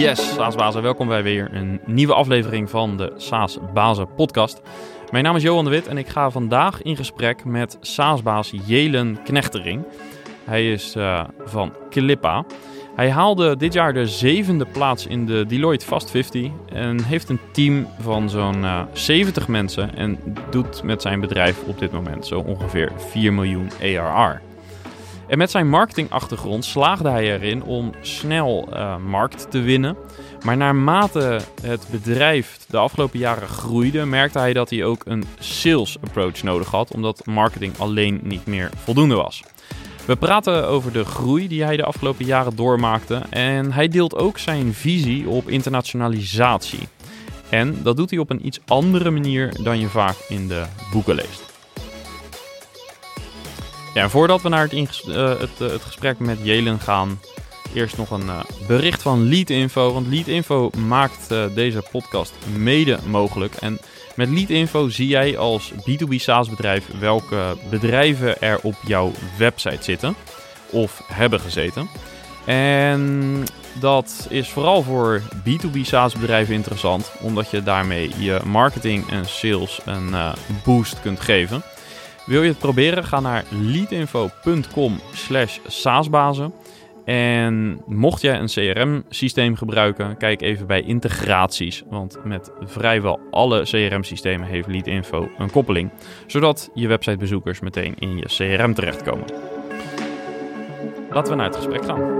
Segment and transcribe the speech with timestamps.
[0.00, 4.60] Yes, SaaSbazen, welkom bij weer een nieuwe aflevering van de SaaSbazen podcast.
[5.10, 9.22] Mijn naam is Johan de Wit en ik ga vandaag in gesprek met SaaSbaas Jelen
[9.22, 9.84] Knechtering.
[10.44, 12.44] Hij is uh, van Clippa.
[12.96, 17.40] Hij haalde dit jaar de zevende plaats in de Deloitte Fast 50 en heeft een
[17.52, 20.18] team van zo'n uh, 70 mensen en
[20.50, 24.49] doet met zijn bedrijf op dit moment zo ongeveer 4 miljoen ARR.
[25.30, 29.96] En met zijn marketingachtergrond slaagde hij erin om snel uh, markt te winnen.
[30.44, 35.96] Maar naarmate het bedrijf de afgelopen jaren groeide, merkte hij dat hij ook een sales
[36.02, 39.42] approach nodig had, omdat marketing alleen niet meer voldoende was.
[40.06, 44.38] We praten over de groei die hij de afgelopen jaren doormaakte en hij deelt ook
[44.38, 46.88] zijn visie op internationalisatie.
[47.48, 51.14] En dat doet hij op een iets andere manier dan je vaak in de boeken
[51.14, 51.49] leest.
[53.94, 57.20] Ja, voordat we naar het, uh, het, uh, het, gesprek met Jelen gaan,
[57.74, 59.92] eerst nog een uh, bericht van Leadinfo.
[59.92, 63.54] Want Leadinfo maakt deze podcast mede mogelijk.
[63.54, 63.78] En
[64.14, 70.14] met Leadinfo zie jij als B2B SaaS bedrijf welke bedrijven er op jouw website zitten
[70.70, 71.88] of hebben gezeten.
[72.44, 73.44] En
[73.80, 79.80] dat is vooral voor B2B SaaS bedrijven interessant, omdat je daarmee je marketing en sales
[79.84, 80.14] een
[80.64, 81.62] boost kunt geven.
[82.30, 83.04] Wil je het proberen?
[83.04, 86.52] Ga naar leadinfo.com slash saasbazen.
[87.04, 91.82] En mocht jij een CRM-systeem gebruiken, kijk even bij integraties.
[91.88, 95.90] Want met vrijwel alle CRM-systemen heeft Leadinfo een koppeling.
[96.26, 99.26] Zodat je websitebezoekers meteen in je CRM terechtkomen.
[101.10, 102.18] Laten we naar het gesprek gaan.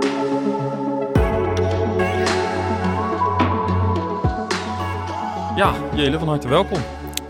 [5.56, 6.80] Ja, Jelle, van harte welkom.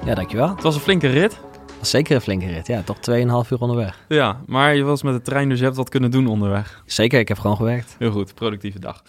[0.05, 0.49] Ja, dankjewel.
[0.49, 1.41] Het was een flinke rit
[1.81, 2.67] was zeker een flinke rit.
[2.67, 3.05] Ja, toch 2,5
[3.51, 3.99] uur onderweg.
[4.09, 6.83] Ja, maar je was met de trein, dus je hebt wat kunnen doen onderweg.
[6.87, 7.97] Zeker, ik heb gewoon gewerkt.
[7.99, 9.03] Heel goed, productieve dag.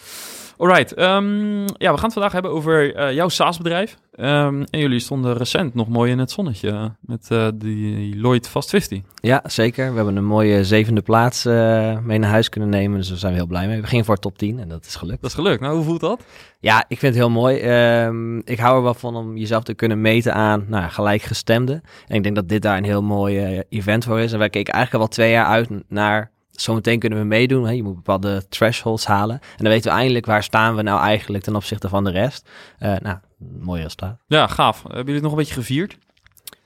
[0.62, 3.98] Alright, um, ja, we gaan het vandaag hebben over uh, jouw SaaS-bedrijf.
[4.16, 8.70] Um, en jullie stonden recent nog mooi in het zonnetje met uh, die Lloyd Fast
[8.70, 9.02] 50.
[9.16, 9.90] Ja, zeker.
[9.90, 13.32] We hebben een mooie zevende plaats uh, mee naar huis kunnen nemen, dus daar zijn
[13.32, 13.82] we heel blij mee.
[13.82, 15.22] We gingen voor top 10 en dat is gelukt.
[15.22, 15.62] Dat is gelukt.
[15.62, 16.24] Nou, hoe voelt dat?
[16.60, 17.62] Ja, ik vind het heel mooi.
[18.04, 21.82] Um, ik hou er wel van om jezelf te kunnen meten aan nou, gelijkgestemden.
[22.08, 24.34] En ik denk dat dit daar een heel mooi event voor is.
[24.34, 27.66] En wij keken eigenlijk al twee jaar uit naar zometeen kunnen we meedoen.
[27.66, 27.72] Hè?
[27.72, 29.36] Je moet bepaalde thresholds halen.
[29.36, 32.50] En dan weten we eindelijk waar staan we nou eigenlijk ten opzichte van de rest.
[32.80, 33.18] Uh, nou,
[33.60, 34.18] mooi resultaat.
[34.28, 34.82] Ja, gaaf.
[34.82, 35.98] Hebben jullie het nog een beetje gevierd?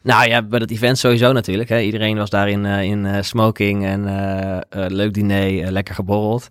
[0.05, 1.69] Nou ja, bij dat event sowieso natuurlijk.
[1.69, 1.79] Hè.
[1.79, 6.47] Iedereen was daarin uh, in uh, smoking en uh, leuk diner, lekker geborreld.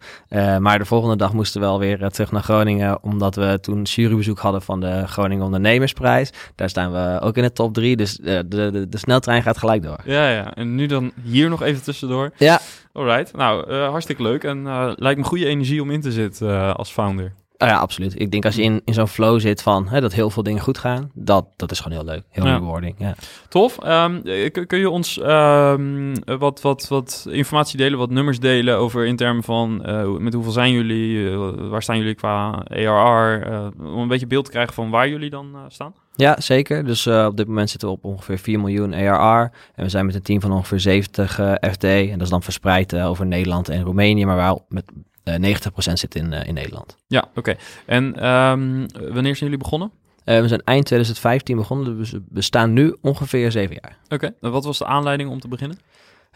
[0.59, 4.39] maar de volgende dag moesten we wel weer terug naar Groningen, omdat we toen jurybezoek
[4.39, 6.31] hadden van de Groningen Ondernemersprijs.
[6.55, 9.83] Daar staan we ook in de top drie, dus de, de, de sneltrein gaat gelijk
[9.83, 9.99] door.
[10.05, 12.31] Ja, ja, en nu dan hier nog even tussendoor.
[12.37, 12.61] Ja.
[12.95, 14.63] Alright, nou hartstikke leuk en
[14.97, 17.35] lijkt me goede energie om in te zitten als founder.
[17.59, 18.21] Oh ja, absoluut.
[18.21, 20.63] Ik denk als je in, in zo'n flow zit van hè, dat heel veel dingen
[20.63, 22.23] goed gaan, dat, dat is gewoon heel leuk.
[22.29, 22.57] Heel ja.
[22.57, 22.95] rewarding.
[22.99, 23.15] Ja.
[23.49, 23.79] Tof.
[23.87, 24.23] Um,
[24.67, 29.43] kun je ons um, wat, wat, wat informatie delen, wat nummers delen over in termen
[29.43, 34.09] van uh, met hoeveel zijn jullie, uh, waar staan jullie qua ARR, uh, om een
[34.09, 35.95] beetje beeld te krijgen van waar jullie dan staan?
[36.17, 36.85] Ja, zeker.
[36.85, 39.51] Dus op dit moment zitten we op ongeveer 4 miljoen ARR.
[39.75, 41.33] En we zijn met een team van ongeveer 70
[41.73, 41.85] FD.
[41.85, 44.85] En dat is dan verspreid over Nederland en Roemenië, maar wel met
[45.25, 46.97] uh, 90% zit in, in Nederland.
[47.07, 47.55] Ja, oké.
[47.87, 49.91] En um, wanneer zijn jullie begonnen?
[50.25, 53.97] We zijn eind 2015 begonnen, dus we bestaan nu ongeveer zeven jaar.
[54.09, 55.79] Oké, en wat was de aanleiding om te beginnen?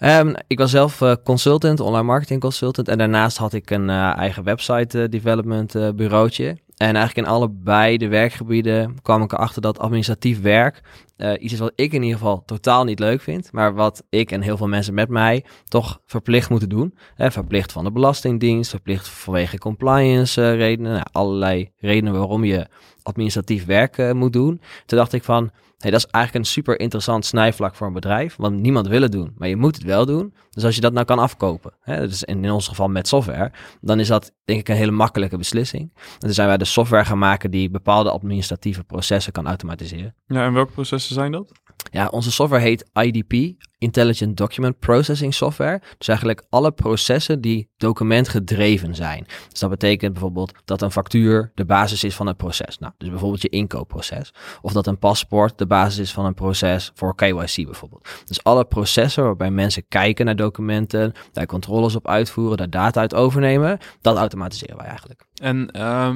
[0.01, 2.89] Um, ik was zelf uh, consultant, online marketing consultant.
[2.89, 6.57] En daarnaast had ik een uh, eigen website development bureautje.
[6.79, 10.83] En eigenlijk in allebei de werkgebieden kwam ik erachter dat administratief werk
[11.19, 14.33] uh, iets is wat ik in ieder geval totaal niet leuk vind, maar wat ik
[14.33, 16.95] en heel veel mensen met mij toch verplicht moeten doen.
[17.15, 22.67] Hè, verplicht van de Belastingdienst, verplicht vanwege compliance uh, redenen, nou, allerlei redenen waarom je
[23.09, 24.61] administratief werk uh, moet doen.
[24.87, 28.37] Toen dacht ik van, hey, dat is eigenlijk een super interessant snijvlak voor een bedrijf,
[28.37, 30.35] want niemand wil het doen, maar je moet het wel doen.
[30.51, 33.53] Dus als je dat nou kan afkopen, hè, dus in, in ons geval met software,
[33.81, 35.91] dan is dat denk ik een hele makkelijke beslissing.
[35.95, 40.15] En toen zijn wij de software gaan maken die bepaalde administratieve processen kan automatiseren.
[40.27, 41.53] Ja, en welke processen zijn dat?
[41.91, 45.81] Ja, onze software heet IDP, Intelligent Document Processing Software.
[45.99, 49.27] Dus eigenlijk alle processen die documentgedreven zijn.
[49.49, 52.79] Dus dat betekent bijvoorbeeld dat een factuur de basis is van het proces.
[52.79, 54.35] Nou, dus bijvoorbeeld je inkoopproces.
[54.61, 58.09] Of dat een paspoort de basis is van een proces voor KYC bijvoorbeeld.
[58.25, 63.15] Dus alle processen waarbij mensen kijken naar documenten, daar controles op uitvoeren, daar data uit
[63.15, 65.25] overnemen, dat automatiseren wij eigenlijk.
[65.35, 66.15] En uh,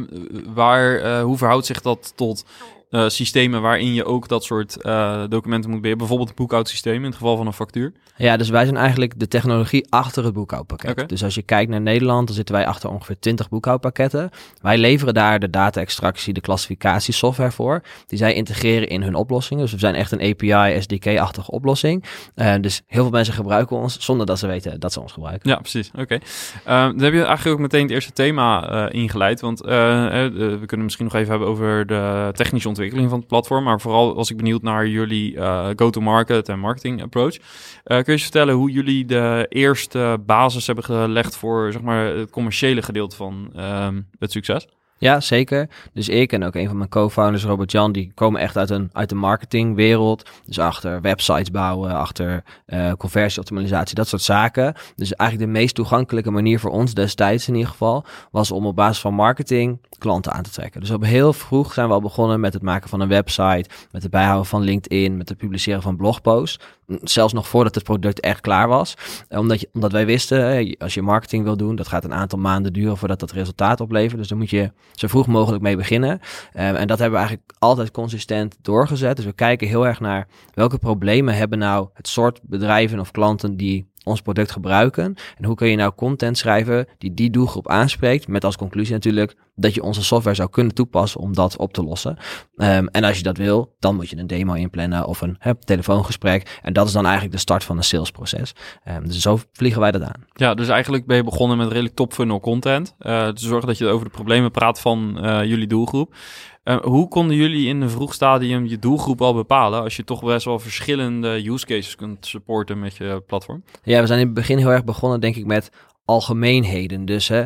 [0.54, 2.44] waar, uh, hoe verhoudt zich dat tot
[2.92, 5.98] uh, systemen waarin je ook dat soort uh, documenten moet beheren.
[5.98, 7.92] Bijvoorbeeld het boekhoudsysteem in het geval van een factuur.
[8.16, 10.90] Ja, dus wij zijn eigenlijk de technologie achter het boekhoudpakket.
[10.90, 11.06] Okay.
[11.06, 14.30] Dus als je kijkt naar Nederland, dan zitten wij achter ongeveer 20 boekhoudpakketten.
[14.60, 17.82] Wij leveren daar de data-extractie, de klassificatiesoftware voor.
[18.06, 19.62] Die zij integreren in hun oplossingen.
[19.62, 22.04] Dus we zijn echt een API, SDK-achtige oplossing.
[22.36, 25.50] Uh, dus heel veel mensen gebruiken ons zonder dat ze weten dat ze ons gebruiken.
[25.50, 25.90] Ja, precies.
[25.98, 26.18] Oké.
[26.64, 29.40] dan heb je eigenlijk ook meteen het eerste thema ingeleid.
[29.40, 33.64] Want we kunnen misschien nog even hebben over de technische ontwikkeling van het platform.
[33.64, 37.36] Maar vooral was ik benieuwd naar jullie uh, go-to-market en marketing approach.
[37.36, 42.30] Uh, kun je vertellen hoe jullie de eerste basis hebben gelegd voor zeg maar, het
[42.30, 43.88] commerciële gedeelte van uh,
[44.18, 44.66] het succes?
[45.02, 45.68] Ja, zeker.
[45.92, 48.90] Dus ik en ook een van mijn co-founders, Robert Jan, die komen echt uit, een,
[48.92, 50.30] uit de marketingwereld.
[50.44, 54.74] Dus achter websites bouwen, achter uh, conversieoptimalisatie, dat soort zaken.
[54.96, 58.76] Dus eigenlijk de meest toegankelijke manier voor ons destijds in ieder geval, was om op
[58.76, 60.80] basis van marketing klanten aan te trekken.
[60.80, 64.02] Dus op heel vroeg zijn we al begonnen met het maken van een website, met
[64.02, 66.58] het bijhouden van LinkedIn, met het publiceren van blogposts.
[67.02, 68.94] Zelfs nog voordat het product echt klaar was.
[69.28, 72.72] Omdat, je, omdat wij wisten, als je marketing wil doen, dat gaat een aantal maanden
[72.72, 74.18] duren voordat dat resultaat oplevert.
[74.18, 76.10] Dus dan moet je zo vroeg mogelijk mee beginnen.
[76.10, 76.20] Um,
[76.54, 79.16] en dat hebben we eigenlijk altijd consistent doorgezet.
[79.16, 83.56] Dus we kijken heel erg naar welke problemen hebben nou het soort bedrijven of klanten
[83.56, 85.14] die ons product gebruiken.
[85.36, 88.28] En hoe kun je nou content schrijven die die doelgroep aanspreekt.
[88.28, 91.82] Met als conclusie natuurlijk dat je onze software zou kunnen toepassen om dat op te
[91.82, 92.16] lossen.
[92.56, 96.58] Um, en als je dat wil, dan moet je een demo inplannen of een telefoongesprek.
[96.62, 98.54] En dat is dan eigenlijk de start van een salesproces.
[98.88, 100.24] Um, dus zo vliegen wij dat aan.
[100.32, 102.94] Ja, dus eigenlijk ben je begonnen met redelijk top funnel content.
[103.00, 106.14] Uh, te zorgen dat je over de problemen praat van uh, jullie doelgroep.
[106.64, 110.24] Uh, hoe konden jullie in een vroeg stadium je doelgroep al bepalen als je toch
[110.24, 113.64] best wel verschillende use cases kunt supporten met je platform?
[113.82, 115.70] Ja, we zijn in het begin heel erg begonnen, denk ik, met
[116.04, 117.04] algemeenheden.
[117.04, 117.40] Dus hè,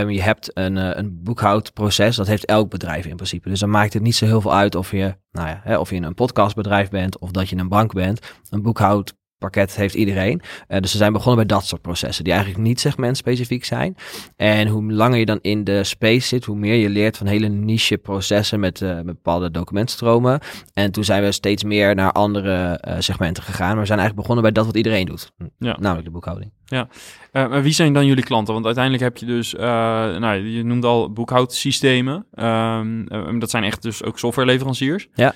[0.00, 3.48] um, je hebt een, uh, een boekhoudproces, dat heeft elk bedrijf in principe.
[3.48, 5.90] Dus dan maakt het niet zo heel veel uit of je, nou ja, hè, of
[5.90, 8.20] je een podcastbedrijf bent of dat je een bank bent.
[8.50, 10.40] Een boekhoud pakket heeft iedereen.
[10.68, 13.96] Uh, dus ze zijn begonnen bij dat soort processen, die eigenlijk niet segmentspecifiek zijn.
[14.36, 17.48] En hoe langer je dan in de space zit, hoe meer je leert van hele
[17.48, 20.40] niche processen met, uh, met bepaalde documentstromen.
[20.72, 23.70] En toen zijn we steeds meer naar andere uh, segmenten gegaan.
[23.70, 25.76] Maar we zijn eigenlijk begonnen bij dat wat iedereen doet, ja.
[25.80, 26.52] namelijk de boekhouding.
[26.72, 26.88] Ja,
[27.32, 28.52] uh, maar wie zijn dan jullie klanten?
[28.52, 32.26] Want uiteindelijk heb je dus, uh, nou, je noemde al boekhoudsystemen.
[32.34, 35.08] Um, dat zijn echt dus ook softwareleveranciers.
[35.14, 35.34] Ja.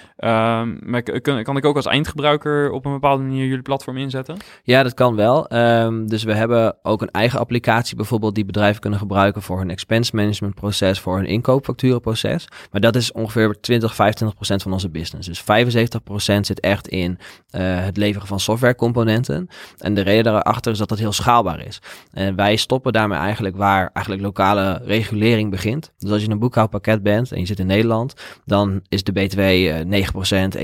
[0.61, 4.37] Um, maar kan, kan ik ook als eindgebruiker op een bepaalde manier jullie platform inzetten?
[4.63, 5.53] Ja, dat kan wel.
[5.55, 9.71] Um, dus we hebben ook een eigen applicatie bijvoorbeeld die bedrijven kunnen gebruiken voor hun
[9.71, 12.49] expense management proces, voor hun inkoopfacturenproces.
[12.71, 15.29] Maar dat is ongeveer 20, 25 procent van onze business.
[15.29, 19.49] Dus 75 procent zit echt in uh, het leveren van softwarecomponenten.
[19.79, 21.79] En de reden daarachter is dat dat heel schaalbaar is.
[22.13, 25.93] En wij stoppen daarmee eigenlijk waar eigenlijk lokale regulering begint.
[25.99, 28.15] Dus als je een boekhoudpakket bent en je zit in Nederland,
[28.45, 30.57] dan is de BTW 9%,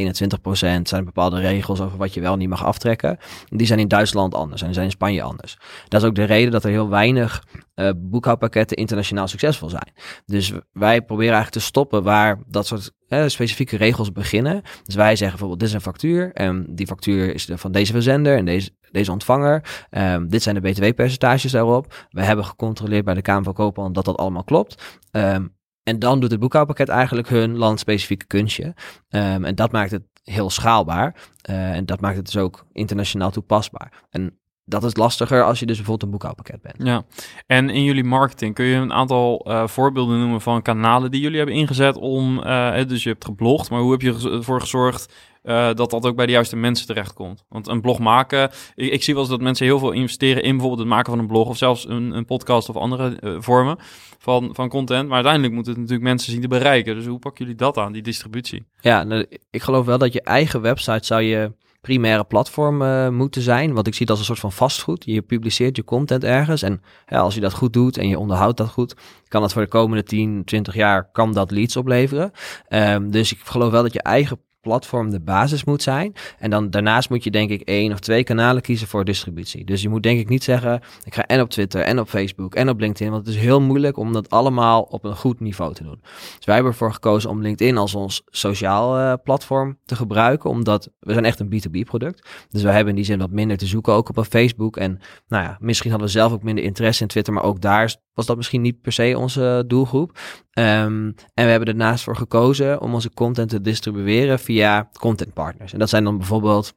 [0.78, 0.82] 21%.
[0.82, 3.18] zijn bepaalde regels over wat je wel niet mag aftrekken.
[3.48, 5.58] Die zijn in Duitsland anders en die zijn in Spanje anders.
[5.88, 7.42] Dat is ook de reden dat er heel weinig
[7.74, 9.92] uh, boekhoudpakketten internationaal succesvol zijn.
[10.26, 14.62] Dus wij proberen eigenlijk te stoppen waar dat soort uh, specifieke regels beginnen.
[14.82, 18.36] Dus wij zeggen bijvoorbeeld, dit is een factuur en die factuur is van deze verzender
[18.36, 19.86] en deze, deze ontvanger.
[19.90, 22.06] Um, dit zijn de btw-percentages daarop.
[22.10, 25.00] We hebben gecontroleerd bij de Kamer van Koophandel dat dat allemaal klopt.
[25.10, 28.74] Um, en dan doet het boekhoudpakket eigenlijk hun landspecifieke kunstje.
[29.08, 31.16] Um, en dat maakt het heel schaalbaar.
[31.50, 33.92] Uh, en dat maakt het dus ook internationaal toepasbaar.
[34.10, 36.88] En dat is lastiger als je dus bijvoorbeeld een boekhoudpakket bent.
[36.88, 37.04] Ja,
[37.46, 41.36] en in jullie marketing kun je een aantal uh, voorbeelden noemen van kanalen die jullie
[41.36, 45.74] hebben ingezet om, uh, dus je hebt geblogd, maar hoe heb je ervoor gezorgd uh,
[45.74, 47.44] dat dat ook bij de juiste mensen terechtkomt?
[47.48, 50.50] Want een blog maken, ik, ik, zie wel eens dat mensen heel veel investeren in
[50.50, 53.78] bijvoorbeeld het maken van een blog of zelfs een, een podcast of andere vormen
[54.18, 56.94] van, van content, maar uiteindelijk moet het natuurlijk mensen zien te bereiken.
[56.94, 58.64] Dus hoe pakken jullie dat aan, die distributie?
[58.80, 63.42] Ja, nou, ik geloof wel dat je eigen website zou je primaire platform uh, moeten
[63.42, 63.72] zijn.
[63.72, 65.04] Want ik zie het als een soort van vastgoed.
[65.04, 66.62] Je publiceert je content ergens.
[66.62, 68.94] En ja, als je dat goed doet en je onderhoudt dat goed,
[69.28, 72.32] kan dat voor de komende 10, 20 jaar kan dat leads opleveren.
[72.68, 76.12] Um, dus ik geloof wel dat je eigen platform de basis moet zijn.
[76.38, 79.64] En dan daarnaast moet je denk ik één of twee kanalen kiezen voor distributie.
[79.64, 82.54] Dus je moet denk ik niet zeggen, ik ga en op Twitter en op Facebook
[82.54, 83.12] en op LinkedIn.
[83.12, 85.98] Want het is heel moeilijk om dat allemaal op een goed niveau te doen.
[86.36, 90.50] Dus wij hebben ervoor gekozen om LinkedIn als ons sociaal uh, platform te gebruiken.
[90.50, 92.28] Omdat we zijn echt een B2B product.
[92.48, 94.76] Dus wij hebben in die zin wat minder te zoeken ook op Facebook.
[94.76, 97.32] En nou ja, misschien hadden we zelf ook minder interesse in Twitter.
[97.32, 100.18] Maar ook daar was dat misschien niet per se onze doelgroep.
[100.58, 105.72] Um, en we hebben ernaast voor gekozen om onze content te distribueren via content partners.
[105.72, 106.74] En dat zijn dan bijvoorbeeld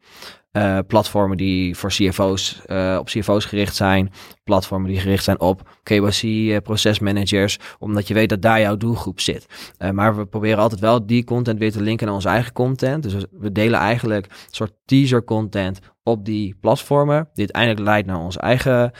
[0.51, 4.12] uh, platformen die voor CFO's, uh, op CFO's gericht zijn,
[4.44, 9.46] platformen die gericht zijn op KYC procesmanagers, omdat je weet dat daar jouw doelgroep zit.
[9.91, 13.03] maar we proberen altijd wel die content weer te linken naar onze eigen content.
[13.03, 18.20] Dus we delen eigenlijk een soort teaser content op die platformen, die uiteindelijk leidt naar
[18.20, 18.91] onze eigen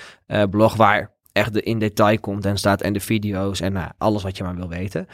[0.50, 4.38] blog, waar echt de in detail content staat en de video's en nou, alles wat
[4.38, 5.08] je maar wil weten.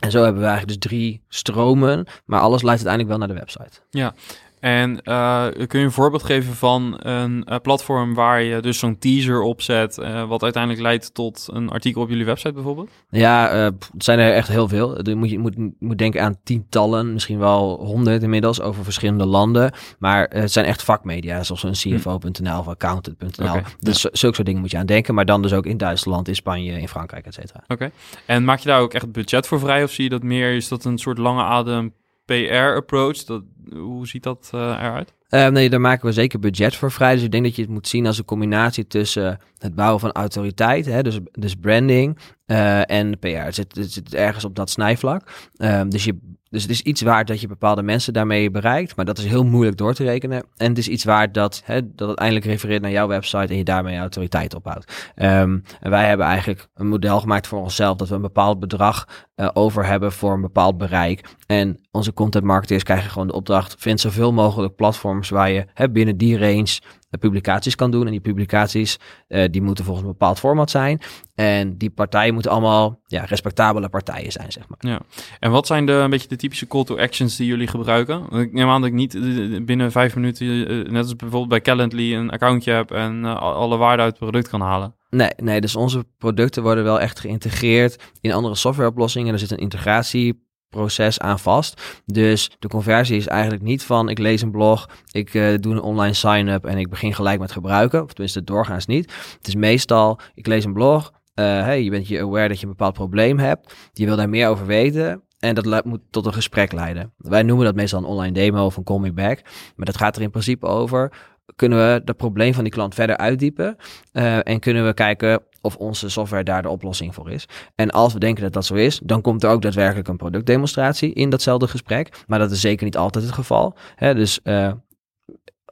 [0.00, 3.44] En zo hebben we eigenlijk dus drie stromen, maar alles leidt uiteindelijk wel naar de
[3.44, 3.80] website.
[3.90, 4.14] Ja,
[4.64, 8.98] en uh, kun je een voorbeeld geven van een uh, platform waar je dus zo'n
[8.98, 12.90] teaser opzet, uh, wat uiteindelijk leidt tot een artikel op jullie website bijvoorbeeld?
[13.10, 15.08] Ja, het zijn er echt heel veel.
[15.08, 19.72] Je moet, je moet, moet denken aan tientallen, misschien wel honderd inmiddels, over verschillende landen.
[19.98, 23.48] Maar het zijn echt vakmedia, zoals een CFO.nl of accountant.nl.
[23.48, 24.08] Okay, dus ja.
[24.12, 25.14] zulke soort dingen moet je aan denken.
[25.14, 27.64] Maar dan dus ook in Duitsland, in Spanje, in Frankrijk, et cetera.
[27.66, 27.90] Oké.
[28.26, 29.82] En maak je daar ook echt budget voor vrij?
[29.82, 31.92] Of zie je dat meer, is dat een soort lange adem
[32.24, 33.24] PR-approach?
[33.24, 33.42] Dat,
[33.78, 35.12] hoe ziet dat uh, eruit?
[35.30, 37.14] Uh, nee, daar maken we zeker budget voor vrij.
[37.14, 40.12] Dus ik denk dat je het moet zien als een combinatie tussen het bouwen van
[40.12, 43.26] autoriteit, hè, dus, dus branding, uh, en PR.
[43.26, 45.50] Het zit, het ergens op dat snijvlak.
[45.58, 49.04] Um, dus je dus het is iets waard dat je bepaalde mensen daarmee bereikt, maar
[49.04, 50.44] dat is heel moeilijk door te rekenen.
[50.56, 53.56] En het is iets waard dat, hè, dat het eindelijk refereert naar jouw website en
[53.56, 55.12] je daarmee autoriteit ophoudt.
[55.16, 59.08] Um, en wij hebben eigenlijk een model gemaakt voor onszelf dat we een bepaald bedrag
[59.36, 61.34] uh, over hebben voor een bepaald bereik.
[61.46, 65.90] En onze content marketeers krijgen gewoon de opdracht: vind zoveel mogelijk platforms waar je hè,
[65.90, 66.80] binnen die range
[67.18, 68.04] publicaties kan doen.
[68.04, 71.00] En die publicaties uh, die moeten volgens een bepaald format zijn.
[71.34, 74.92] En die partijen moeten allemaal ja, respectabele partijen zijn, zeg maar.
[74.92, 75.00] Ja.
[75.38, 78.30] En wat zijn de, een beetje de typische call to actions die jullie gebruiken?
[78.30, 79.22] Ik neem aan dat ik niet eh,
[79.64, 84.02] binnen vijf minuten, uh, net als bijvoorbeeld bij Calendly, een accountje heb en alle waarde
[84.02, 84.94] uit het product kan halen.
[85.10, 89.32] Nee, nee, dus onze producten worden wel echt geïntegreerd in andere softwareoplossingen.
[89.32, 90.42] Er zit een integratie
[90.74, 92.02] proces aan vast.
[92.06, 95.80] Dus de conversie is eigenlijk niet van ik lees een blog, ik uh, doe een
[95.80, 98.02] online sign-up en ik begin gelijk met gebruiken.
[98.02, 99.12] Of tenminste, doorgaans niet.
[99.36, 102.64] Het is meestal, ik lees een blog, uh, hey, je bent je aware dat je
[102.64, 103.74] een bepaald probleem hebt.
[103.92, 105.22] Je wil daar meer over weten.
[105.38, 107.12] En dat moet tot een gesprek leiden.
[107.16, 109.42] Wij noemen dat meestal een online demo of een call back.
[109.76, 111.12] Maar dat gaat er in principe over.
[111.56, 113.76] Kunnen we dat probleem van die klant verder uitdiepen?
[114.12, 117.46] Uh, en kunnen we kijken of onze software daar de oplossing voor is.
[117.74, 121.12] En als we denken dat dat zo is, dan komt er ook daadwerkelijk een productdemonstratie
[121.12, 122.24] in datzelfde gesprek.
[122.26, 123.76] Maar dat is zeker niet altijd het geval.
[123.94, 124.72] Hè, dus uh,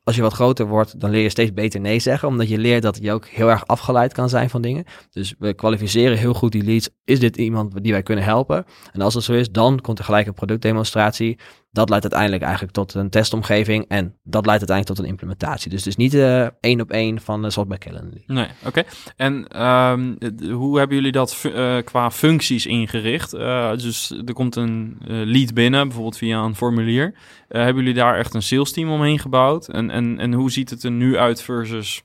[0.05, 2.29] als je wat groter wordt, dan leer je steeds beter nee zeggen.
[2.29, 4.85] Omdat je leert dat je ook heel erg afgeleid kan zijn van dingen.
[5.11, 6.89] Dus we kwalificeren heel goed die leads.
[7.05, 8.65] Is dit iemand die wij kunnen helpen?
[8.93, 11.39] En als dat zo is, dan komt er gelijk een productdemonstratie
[11.73, 15.71] dat leidt uiteindelijk eigenlijk tot een testomgeving en dat leidt uiteindelijk tot een implementatie.
[15.71, 18.23] Dus dus niet uh, één op één van de software Calendly.
[18.27, 18.83] Nee, oké.
[19.17, 20.19] En um,
[20.51, 23.31] hoe hebben jullie dat uh, qua functies ingericht?
[23.31, 27.15] Dus er komt een lead binnen, bijvoorbeeld via een formulier.
[27.49, 29.69] hebben jullie daar echt een sales team omheen gebouwd?
[29.69, 32.03] En, en, en hoe ziet het er nu uit versus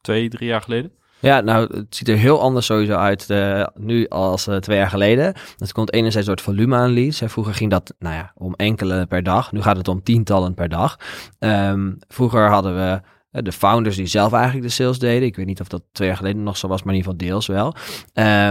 [0.00, 0.92] twee, drie jaar geleden?
[1.18, 4.90] Ja, nou, het ziet er heel anders sowieso uit uh, nu als uh, twee jaar
[4.90, 5.34] geleden.
[5.56, 7.22] Het komt enerzijds door het volume aan leads.
[7.24, 9.52] Vroeger ging dat, nou ja, om enkele per dag.
[9.52, 10.96] Nu gaat het om tientallen per dag.
[11.38, 12.98] Um, vroeger hadden we eh,
[13.42, 15.28] de founders die zelf eigenlijk de sales deden.
[15.28, 17.28] Ik weet niet of dat twee jaar geleden nog zo was, maar in ieder geval
[17.28, 17.74] deels wel.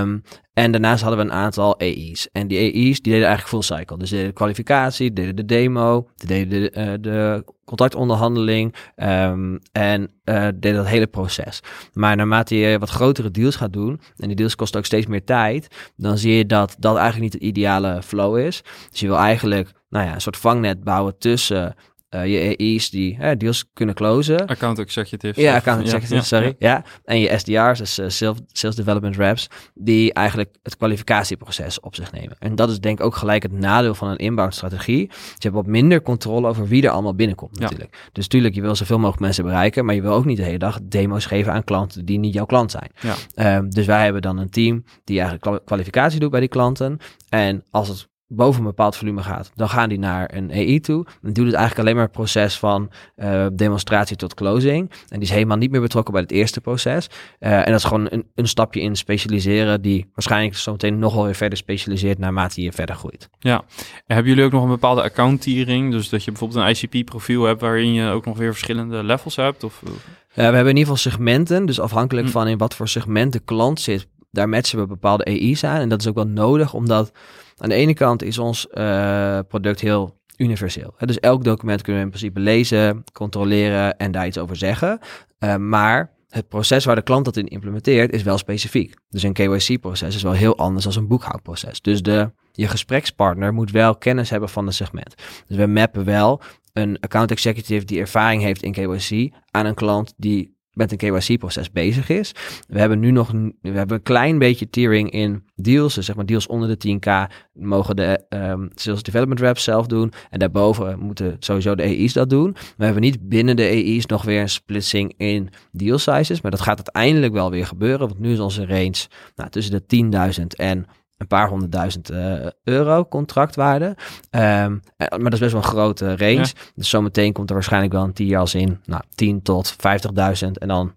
[0.01, 0.23] Um,
[0.55, 2.29] en daarnaast hadden we een aantal AI's.
[2.31, 3.97] En die AI's die deden eigenlijk full cycle.
[3.97, 10.47] Dus deden de kwalificatie, deden de demo, deden de, uh, de contractonderhandeling um, en uh,
[10.55, 11.59] deden dat hele proces.
[11.93, 15.23] Maar naarmate je wat grotere deals gaat doen, en die deals kosten ook steeds meer
[15.23, 18.63] tijd, dan zie je dat dat eigenlijk niet de ideale flow is.
[18.91, 21.75] Dus je wil eigenlijk nou ja, een soort vangnet bouwen tussen
[22.15, 24.47] uh, je AI's die deals kunnen closen.
[24.47, 25.43] Account executives.
[25.43, 26.55] Ja, account executives, ja, sorry.
[26.59, 26.83] Ja.
[27.03, 32.35] En je SDR's, dus uh, sales, development reps, die eigenlijk het kwalificatieproces op zich nemen.
[32.39, 35.07] En dat is denk ik ook gelijk het nadeel van een inbound strategie.
[35.07, 38.09] Dus je hebt wat minder controle over wie er allemaal binnenkomt natuurlijk.
[38.11, 40.57] Dus natuurlijk, je wil zoveel mogelijk mensen bereiken, maar je wil ook niet de hele
[40.57, 42.91] dag demo's geven aan klanten die niet jouw klant zijn.
[43.35, 43.57] Ja.
[43.57, 46.97] Um, dus wij hebben dan een team die eigenlijk kwalificatie doet bij die klanten.
[47.29, 51.05] En als het boven een bepaald volume gaat, dan gaan die naar een AI toe.
[51.21, 54.89] En doet het eigenlijk alleen maar het proces van uh, demonstratie tot closing.
[54.89, 57.09] En die is helemaal niet meer betrokken bij het eerste proces.
[57.39, 61.13] Uh, en dat is gewoon een, een, stapje in specialiseren, die waarschijnlijk zo meteen nog
[61.13, 63.29] wel weer verder specialiseert naarmate je verder groeit.
[63.39, 65.91] Ja, en hebben jullie ook nog een bepaalde account tiering?
[65.91, 69.63] Dus dat je bijvoorbeeld een ICP-profiel hebt waarin je ook nog weer verschillende levels hebt?
[69.63, 69.81] Of?
[69.83, 69.91] Uh,
[70.33, 72.31] we hebben in ieder geval segmenten, dus afhankelijk hm.
[72.31, 75.79] van in wat voor segment de klant zit, daar matchen we bepaalde AI's aan.
[75.79, 77.11] En dat is ook wel nodig, omdat
[77.57, 80.93] aan de ene kant is ons uh, product heel universeel.
[80.97, 84.99] Dus elk document kunnen we in principe lezen, controleren en daar iets over zeggen.
[85.39, 88.93] Uh, maar het proces waar de klant dat in implementeert is wel specifiek.
[89.09, 91.81] Dus een KYC-proces is wel heel anders dan een boekhoudproces.
[91.81, 95.15] Dus de, je gesprekspartner moet wel kennis hebben van het segment.
[95.47, 96.41] Dus we mappen wel
[96.73, 101.71] een account executive die ervaring heeft in KYC aan een klant die met een KYC-proces
[101.71, 102.31] bezig is.
[102.67, 105.95] We hebben nu nog we hebben een klein beetje tiering in deals.
[105.95, 110.13] Dus zeg maar deals onder de 10k mogen de um, sales development reps zelf doen.
[110.29, 112.55] En daarboven moeten sowieso de AI's dat doen.
[112.77, 116.41] We hebben niet binnen de AI's nog weer een splitsing in deal sizes.
[116.41, 118.07] Maar dat gaat uiteindelijk wel weer gebeuren.
[118.07, 120.85] Want nu is onze range nou, tussen de 10.000 en
[121.17, 123.85] een paar honderdduizend uh, euro contractwaarde.
[123.85, 126.33] Um, maar dat is best wel een grote range.
[126.33, 126.45] Ja.
[126.75, 130.67] Dus zometeen komt er waarschijnlijk wel een tier als in nou, 10 tot 50.000 en
[130.67, 130.93] dan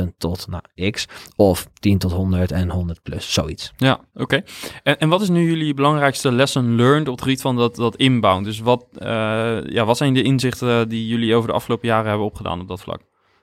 [0.00, 1.06] 50.000 tot nou, x.
[1.36, 3.72] Of 10 tot 100 en 100 plus, zoiets.
[3.76, 4.42] Ja, oké.
[4.82, 7.96] En, en wat is nu jullie belangrijkste lesson learned op het gebied van dat, dat
[7.96, 8.44] inbound?
[8.44, 9.08] Dus wat, uh,
[9.64, 12.80] ja, wat zijn de inzichten die jullie over de afgelopen jaren hebben opgedaan op dat
[12.80, 13.00] vlak?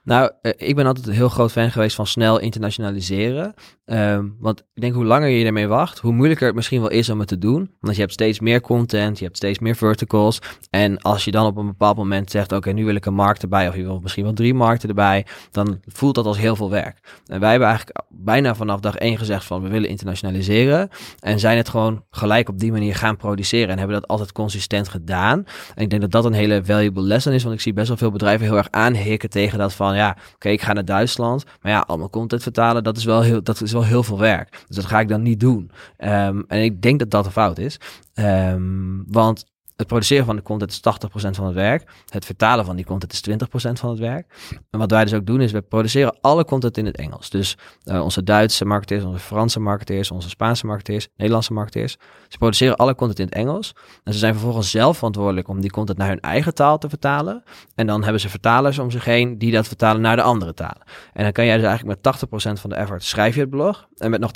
[0.07, 3.53] Nou, uh, ik ben altijd een heel groot fan geweest van snel internationaliseren.
[3.85, 7.09] Um, want ik denk hoe langer je ermee wacht, hoe moeilijker het misschien wel is
[7.09, 7.71] om het te doen.
[7.79, 10.39] Want je hebt steeds meer content, je hebt steeds meer verticals.
[10.69, 13.41] En als je dan op een bepaald moment zegt, oké, nu wil ik een markt
[13.41, 16.69] erbij, of je wil misschien wel drie markten erbij, dan voelt dat als heel veel
[16.69, 16.99] werk.
[17.25, 20.89] En wij hebben eigenlijk bijna vanaf dag één gezegd van, we willen internationaliseren.
[21.19, 23.69] En zijn het gewoon gelijk op die manier gaan produceren.
[23.69, 25.45] En hebben dat altijd consistent gedaan.
[25.75, 27.97] En ik denk dat dat een hele valuable lesson is, want ik zie best wel
[27.97, 31.45] veel bedrijven heel erg aanhikken tegen dat van, ja, oké, ik ga naar Duitsland.
[31.61, 34.63] Maar ja, allemaal content vertalen, dat is wel heel, dat is wel heel veel werk.
[34.67, 35.71] Dus dat ga ik dan niet doen.
[35.97, 37.79] Um, en ik denk dat dat een fout is.
[38.13, 39.45] Um, want
[39.77, 41.89] het produceren van de content is 80% van het werk.
[42.09, 43.33] Het vertalen van die content is 20%
[43.73, 44.33] van het werk.
[44.69, 47.29] En wat wij dus ook doen is, we produceren alle content in het Engels.
[47.29, 51.97] Dus uh, onze Duitse marketeers, onze Franse marketeers, onze Spaanse marketeers, Nederlandse marketeers.
[52.27, 53.75] Ze produceren alle content in het Engels.
[54.03, 57.43] En ze zijn vervolgens zelf verantwoordelijk om die content naar hun eigen taal te vertalen.
[57.75, 60.81] En dan hebben ze vertalers om zich heen die dat vertalen naar de andere talen.
[61.13, 62.15] En dan kan jij dus eigenlijk met
[62.57, 63.87] 80% van de effort schrijf je het blog.
[63.95, 64.31] En met nog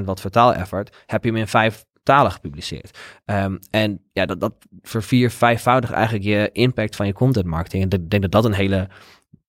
[0.00, 2.98] 20% wat vertaal effort heb je hem in vijf talen gepubliceerd.
[3.24, 7.82] Um, en ja, dat, dat vervier vijfvoudig eigenlijk je impact van je content marketing.
[7.82, 8.88] En ik denk dat dat een hele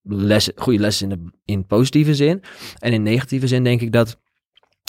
[0.01, 2.43] les, goede les is in, de, in positieve zin.
[2.79, 4.19] En in negatieve zin denk ik dat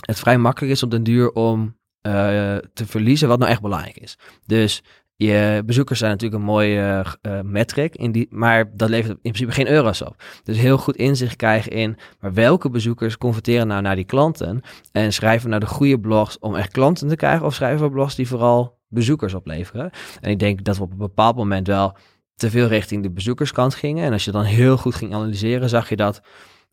[0.07, 2.13] het vrij makkelijk is op den duur om uh,
[2.57, 4.19] te verliezen wat nou echt belangrijk is.
[4.47, 4.83] Dus
[5.17, 9.53] je bezoekers zijn natuurlijk een mooie uh, metric, in die, maar dat levert in principe
[9.53, 10.17] geen euro's op.
[10.43, 14.61] Dus heel goed inzicht krijgen in maar welke bezoekers converteren nou naar die klanten
[14.93, 18.15] en schrijven naar de goede blogs om echt klanten te krijgen of schrijven we blogs
[18.15, 19.91] die vooral bezoekers opleveren.
[20.21, 21.97] En ik denk dat we op een bepaald moment wel
[22.35, 24.05] te veel richting de bezoekerskant gingen.
[24.05, 26.23] En als je dan heel goed ging analyseren, zag je dat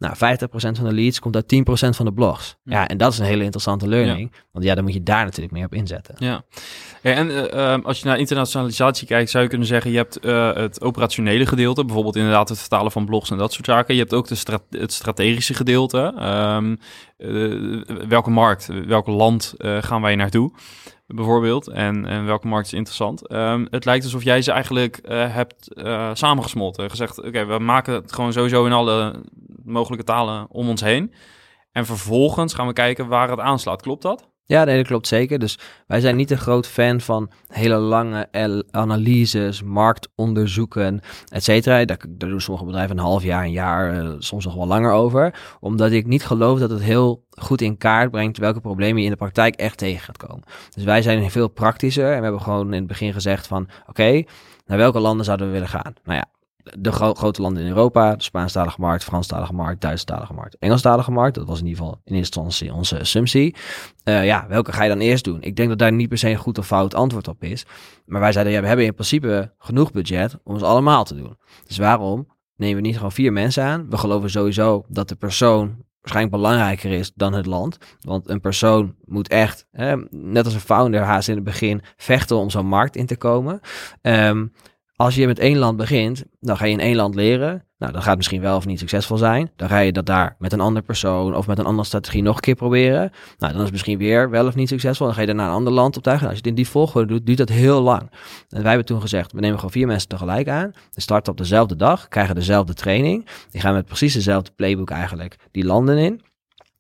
[0.02, 1.56] nou, 50% van de leads komt uit
[1.90, 2.56] 10% van de blogs.
[2.64, 2.80] Ja.
[2.80, 2.88] ja.
[2.88, 4.32] en dat is een hele interessante learning.
[4.52, 6.16] Want ja, dan moet je daar natuurlijk meer op inzetten.
[6.18, 6.44] Ja,
[7.02, 9.92] ja en uh, als je naar internationalisatie kijkt, zou je kunnen zeggen...
[9.92, 11.86] je hebt uh, het operationele gedeelte.
[11.86, 13.94] Bijvoorbeeld inderdaad het vertalen van blogs en dat soort zaken.
[13.94, 16.14] Je hebt ook de strat het strategische gedeelte.
[16.58, 16.80] Um,
[17.18, 20.52] uh, welke markt, welk land gaan wij naartoe?
[21.16, 21.68] Bijvoorbeeld.
[21.68, 23.32] En, en welke markt is interessant.
[23.32, 26.90] Um, het lijkt alsof jij ze eigenlijk uh, hebt uh, samengesmolten.
[26.90, 29.24] Gezegd, oké, we maken het gewoon sowieso in alle
[29.64, 31.14] mogelijke talen om ons heen.
[31.72, 33.82] En vervolgens gaan we kijken waar het aanslaat.
[33.82, 34.31] Klopt dat?
[34.52, 35.40] Ja, nee, dat klopt zeker.
[35.40, 38.28] Dus wij zijn niet een groot fan van hele lange
[38.72, 41.86] analyses, marktonderzoeken, et cetera.
[41.86, 45.40] Daar, doen sommige bedrijven een half jaar, een jaar, uh, soms nog wel langer over.
[45.60, 49.12] Omdat ik niet geloof dat het heel goed in kaart brengt welke problemen je in
[49.12, 50.44] de praktijk echt tegen gaat komen.
[50.76, 54.24] Dus wij zijn veel praktischer en we hebben gewoon in het begin gezegd van, oké,
[54.66, 55.94] naar welke landen zouden we willen gaan?
[56.04, 56.41] Nou ja,
[56.80, 61.36] de gro grote landen in Europa, de Spaanstalige markt, Franstalige markt, Duitsstalige markt, Engelstalige markt.
[61.36, 63.56] Dat was in ieder geval in instantie onze assumptie.
[64.04, 65.42] Uh, ja, welke ga je dan eerst doen?
[65.42, 67.66] Ik denk dat daar niet per se een goed of fout antwoord op is.
[68.06, 71.38] Maar wij zeiden, ja, we hebben in principe genoeg budget om ze allemaal te doen.
[71.68, 73.90] Dus waarom nemen we niet gewoon vier mensen aan?
[73.90, 77.78] We geloven sowieso dat de persoon waarschijnlijk belangrijker is dan het land.
[78.00, 79.66] Want een persoon moet echt,
[80.10, 83.60] net als een founder haast in het begin, vechten om zo'n markt in te komen.
[84.02, 84.54] Um,
[85.02, 87.66] als je met één land begint, dan ga je in één land leren.
[87.78, 89.52] Nou, dan gaat misschien wel of niet succesvol zijn.
[89.56, 92.36] Dan ga je dat daar met een andere persoon of met een andere strategie nog
[92.36, 93.12] een keer proberen.
[93.38, 95.06] Nou, dan is het misschien weer wel of niet succesvol.
[95.06, 96.26] Dan ga je daarna een ander land optuigen.
[96.26, 98.02] Nou, als je het in die volgorde doet, duurt dat heel lang.
[98.50, 100.72] En wij hebben toen gezegd, we nemen gewoon vier mensen tegelijk aan.
[100.92, 103.28] We starten op dezelfde dag, krijgen dezelfde training.
[103.52, 106.22] Die gaan met precies dezelfde playbook eigenlijk die landen in.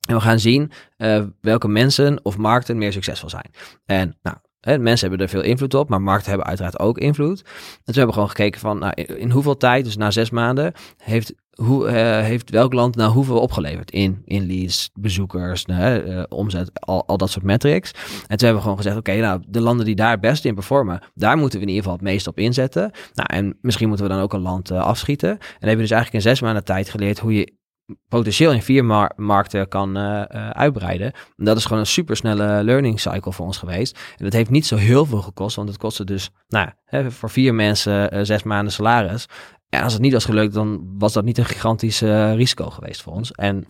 [0.07, 3.51] En we gaan zien uh, welke mensen of markten meer succesvol zijn.
[3.85, 7.39] En nou, Hè, mensen hebben er veel invloed op, maar markten hebben uiteraard ook invloed.
[7.39, 7.45] En
[7.75, 11.33] toen hebben we gewoon gekeken van nou, in, hoeveel tijd, dus na zes maanden, heeft,
[11.51, 17.07] hoe, uh, heeft welk land nou hoeveel opgeleverd in, in leads, bezoekers, uh, omzet, al,
[17.07, 17.91] al dat soort metrics.
[17.91, 20.53] En toen hebben we gewoon gezegd, oké, nou de landen die daar het beste in
[20.53, 22.91] performen, daar moeten we in ieder geval het meest op inzetten.
[23.13, 25.29] Nou, en misschien moeten we dan ook een land uh, afschieten.
[25.29, 27.59] En hebben we dus eigenlijk in zes maanden tijd geleerd hoe je
[28.07, 31.11] potentieel in vier mar- markten kan uh, uh, uitbreiden.
[31.37, 33.99] En dat is gewoon een supersnelle learning cycle voor ons geweest.
[34.17, 37.29] En dat heeft niet zo heel veel gekost, want het kostte dus nou, hè, voor
[37.29, 39.25] vier mensen uh, zes maanden salaris.
[39.69, 43.13] En als het niet was gelukt, dan was dat niet een gigantisch risico geweest voor
[43.13, 43.31] ons.
[43.31, 43.65] En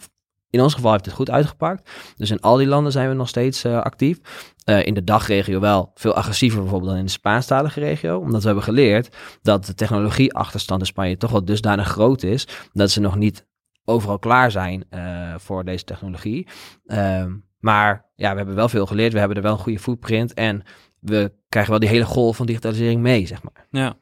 [0.50, 1.90] in ons geval heeft het goed uitgepakt.
[2.16, 4.18] Dus in al die landen zijn we nog steeds actief.
[4.64, 8.20] In de dagregio wel veel agressiever bijvoorbeeld dan in de Spaanstalige regio.
[8.20, 12.48] Omdat we hebben geleerd dat de technologieachterstand in Spanje toch wel dusdanig groot is.
[12.72, 13.48] Dat ze nog niet
[13.92, 16.48] overal klaar zijn uh, voor deze technologie.
[16.86, 19.14] Ehm, maar ja, we hebben wel veel geleerd.
[19.14, 20.34] We hebben er wel een goede footprint.
[20.34, 20.64] En
[21.02, 23.68] we krijgen wel die hele golf van digitalisering mee, zeg maar.
[23.72, 23.96] Ja,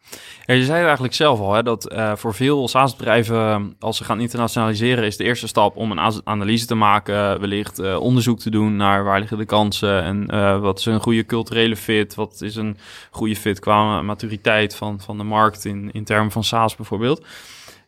[0.45, 5.05] je zei eigenlijk zelf al, hè, dat uh, voor veel SaaS-bedrijven, als ze gaan internationaliseren,
[5.05, 9.03] is de eerste stap om een analyse te maken, wellicht uh, onderzoek te doen naar
[9.03, 10.25] waar liggen de kansen en
[10.61, 12.77] wat is een goede culturele fit, wat is een
[13.11, 17.25] goede fit qua maturiteit van, van de markt in, in termen van SaaS bijvoorbeeld.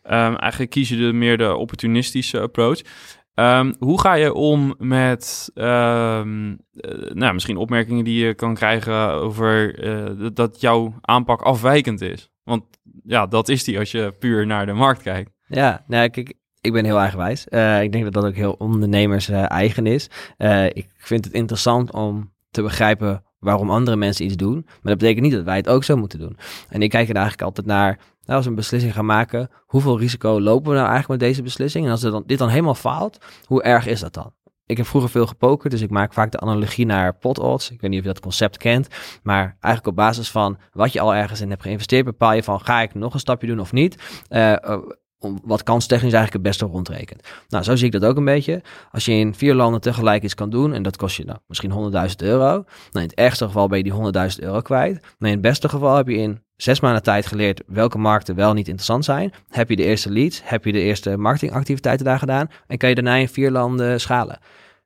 [0.04, 2.80] Um, eigenlijk kies je de, meer de opportunistische approach.
[3.34, 6.58] Um, hoe ga je om met um,
[7.12, 12.30] nou, misschien opmerkingen die je kan krijgen over uh, dat jouw aanpak afwijkend is?
[12.44, 12.64] Want
[13.04, 15.30] ja, dat is die als je puur naar de markt kijkt.
[15.46, 17.46] Ja, nou, kijk, ik ben heel eigenwijs.
[17.50, 20.10] Uh, ik denk dat dat ook heel ondernemers eigen is.
[20.72, 24.62] ik vind het interessant om te begrijpen waarom andere mensen iets doen.
[24.64, 26.36] Maar dat betekent niet dat wij het ook zo moeten doen.
[26.68, 29.98] En ik kijk er eigenlijk altijd naar nou, als we een beslissing gaan maken, hoeveel
[29.98, 31.84] risico lopen we nou eigenlijk met deze beslissing?
[31.84, 34.32] En als dit dan helemaal faalt, hoe erg is dat dan?
[34.66, 37.70] Ik heb vroeger veel gepokerd, dus ik maak vaak de analogie naar pot odds.
[37.70, 38.88] Ik weet niet of je dat concept kent,
[39.22, 42.60] maar eigenlijk op basis van wat je al ergens in hebt geïnvesteerd, bepaal je van
[42.60, 44.24] ga ik nog een stapje doen of niet.
[44.30, 44.56] Uh,
[45.44, 47.28] wat kanstechnisch eigenlijk het beste rondrekent.
[47.48, 48.62] Nou, zo zie ik dat ook een beetje.
[48.90, 51.92] Als je in vier landen tegelijk iets kan doen, en dat kost je nou misschien
[52.08, 52.46] 100.000 euro.
[52.46, 55.00] Nou, in het ergste geval ben je die 100.000 euro kwijt.
[55.18, 58.52] Maar in het beste geval heb je in zes maanden tijd geleerd welke markten wel
[58.52, 59.32] niet interessant zijn.
[59.48, 62.94] Heb je de eerste leads, heb je de eerste marketingactiviteiten daar gedaan en kan je
[62.94, 64.38] daarna in vier landen schalen.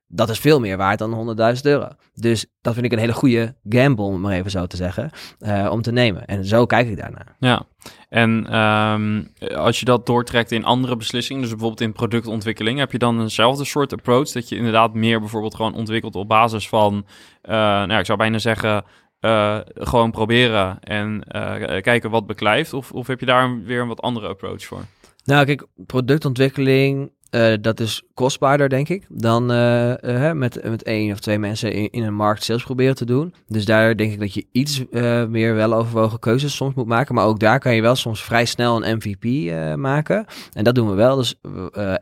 [0.09, 1.87] Dat is veel meer waard dan 100.000 euro.
[2.13, 5.69] Dus dat vind ik een hele goede gamble, om maar even zo te zeggen, uh,
[5.71, 6.25] om te nemen.
[6.25, 7.35] En zo kijk ik daarnaar.
[7.39, 7.65] Ja,
[8.09, 12.97] en um, als je dat doortrekt in andere beslissingen, dus bijvoorbeeld in productontwikkeling, heb je
[12.97, 17.51] dan eenzelfde soort approach dat je inderdaad meer bijvoorbeeld gewoon ontwikkelt op basis van, uh,
[17.51, 18.83] nou, ik zou bijna zeggen,
[19.21, 22.73] uh, gewoon proberen en uh, kijken wat beklijft?
[22.73, 24.81] Of, of heb je daar weer een wat andere approach voor?
[25.23, 31.11] Nou, kijk, productontwikkeling uh, dat is kostbaarder, denk ik, dan uh, uh, met, met één
[31.11, 33.33] of twee mensen in, een markt sales proberen te doen.
[33.47, 34.83] Dus daar denk ik dat je iets
[35.29, 37.15] meer wel overwogen keuzes soms moet maken.
[37.15, 40.25] Maar ook daar kan je wel soms vrij snel een MVP maken.
[40.53, 41.15] En dat doen we wel.
[41.15, 41.39] Dus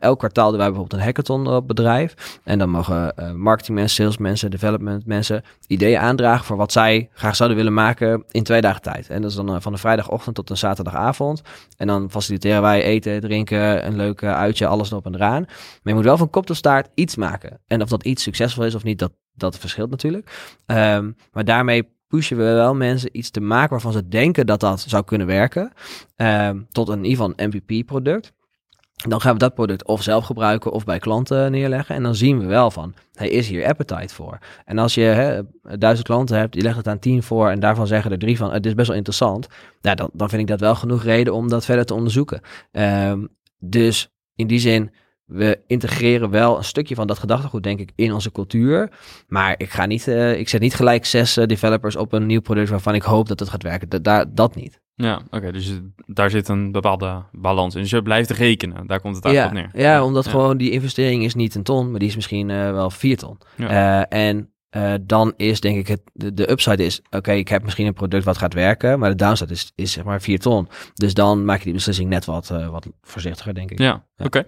[0.00, 2.38] elk kwartaal doen wij bijvoorbeeld een hackathon op bedrijf.
[2.44, 7.74] En dan mogen marketingmensen, salesmensen, development mensen ideeën aandragen voor wat zij graag zouden willen
[7.74, 9.10] maken in twee dagen tijd.
[9.10, 11.42] En dat is dan van de vrijdagochtend tot een zaterdagavond.
[11.76, 15.42] En dan faciliteren wij eten, drinken, een leuk uitje, alles erop en eraan.
[15.42, 17.60] Maar je moet wel van kop tot staart iets maken.
[17.66, 20.50] En of dat iets succesvol is of niet, dat, dat verschilt natuurlijk.
[20.66, 24.80] Um, maar daarmee pushen we wel mensen iets te maken waarvan ze denken dat dat
[24.80, 25.72] zou kunnen werken.
[26.16, 28.34] Um, tot een, in een MVP-product.
[29.08, 31.94] Dan gaan we dat product of zelf gebruiken of bij klanten neerleggen.
[31.94, 34.38] En dan zien we wel van, hey, is hier appetite voor?
[34.64, 35.40] En als je hè,
[35.78, 38.52] duizend klanten hebt, je legt het aan tien voor en daarvan zeggen er drie van,
[38.52, 39.46] het is best wel interessant.
[39.80, 42.40] Dan, dan vind ik dat wel genoeg reden om dat verder te onderzoeken.
[42.72, 44.90] Um, dus in die zin
[45.26, 48.90] we integreren wel een stukje van dat gedachtegoed, denk ik, in onze cultuur.
[49.28, 52.40] Maar ik, ga niet, uh, ik zet niet gelijk zes uh, developers op een nieuw
[52.40, 53.88] product waarvan ik hoop dat het gaat werken.
[53.88, 54.80] Dat, daar, dat niet.
[54.94, 55.52] Ja, oké.
[55.52, 57.80] dus daar zit een bepaalde balans in.
[57.80, 58.86] Dus je blijft rekenen.
[58.86, 59.82] Daar komt het eigenlijk ja, op neer.
[59.82, 62.90] Ja, omdat gewoon die investering is niet een ton, maar die is misschien uh, wel
[62.90, 63.38] vier ton.
[63.56, 64.08] Ja.
[64.08, 67.86] en uh, dan is denk ik het, de, de upside is, oké, ik heb misschien
[67.86, 70.68] een product wat gaat werken, maar de downside is, is zeg maar 4 ton.
[70.94, 73.78] Dus dan maak je die beslissing net wat, uh, wat voorzichtiger, denk ik.
[73.78, 74.38] Ja, oké.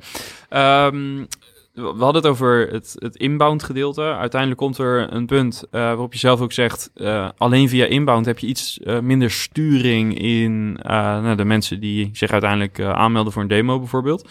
[0.90, 1.26] Um,
[1.72, 4.02] we hadden het over het, inbound gedeelte.
[4.02, 6.90] Uiteindelijk komt er een punt uh, waarop je zelf ook zegt,
[7.36, 12.80] alleen via inbound heb je iets minder sturing in nou, de mensen die zich uiteindelijk
[12.80, 14.30] aanmelden voor een demo bijvoorbeeld.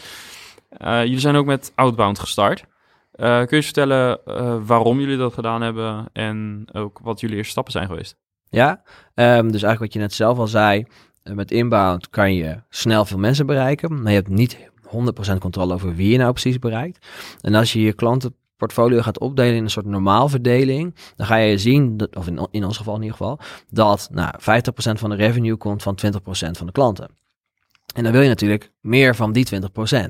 [0.79, 2.65] jullie zijn ook met outbound gestart.
[3.17, 7.51] Uh, kun je vertellen uh, waarom jullie dat gedaan hebben en ook wat jullie eerste
[7.51, 8.15] stappen zijn geweest?
[8.49, 8.81] Ja,
[9.13, 10.85] um, dus eigenlijk wat je net zelf al zei,
[11.23, 14.69] uh, met inbound kan je snel veel mensen bereiken, maar je hebt niet
[15.33, 17.07] 100% controle over wie je nou precies bereikt.
[17.41, 22.07] En als je je klantenportfolio gaat opdelen in een soort normaalverdeling, dan ga je zien,
[22.13, 24.41] of in, in ons geval in ieder geval, dat nou, 50%
[24.73, 27.09] van de revenue komt van 20% van de klanten.
[27.97, 29.59] En dan wil je natuurlijk meer van die 20%.
[29.59, 30.03] Uh,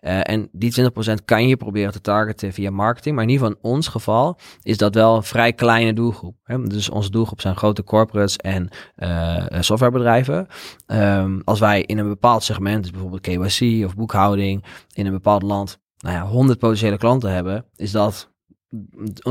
[0.00, 3.14] eh, en die 20% kan je proberen te targeten via marketing.
[3.14, 6.36] Maar in ieder geval in ons geval is dat wel een vrij kleine doelgroep.
[6.42, 6.62] Hè?
[6.62, 10.46] Dus onze doelgroep zijn grote corporates en uh, softwarebedrijven.
[10.86, 15.42] Um, als wij in een bepaald segment, dus bijvoorbeeld KYC of boekhouding, in een bepaald
[15.42, 18.30] land nou ja, 100 potentiële klanten hebben, is dat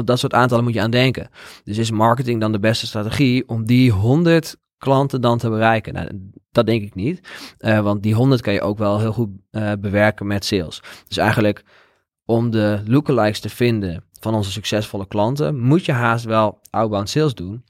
[0.03, 1.29] dat soort aantallen moet je aan denken.
[1.63, 5.93] Dus is marketing dan de beste strategie om die 100 klanten dan te bereiken?
[5.93, 7.27] Nou, dat denk ik niet.
[7.59, 10.81] Uh, want die 100 kan je ook wel heel goed uh, bewerken met sales.
[11.07, 11.63] Dus eigenlijk
[12.25, 17.33] om de lookalikes te vinden van onze succesvolle klanten, moet je haast wel outbound sales
[17.33, 17.63] doen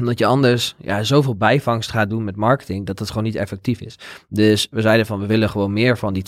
[0.00, 3.80] omdat je anders ja, zoveel bijvangst gaat doen met marketing, dat het gewoon niet effectief
[3.80, 3.98] is.
[4.28, 6.24] Dus we zeiden van, we willen gewoon meer van die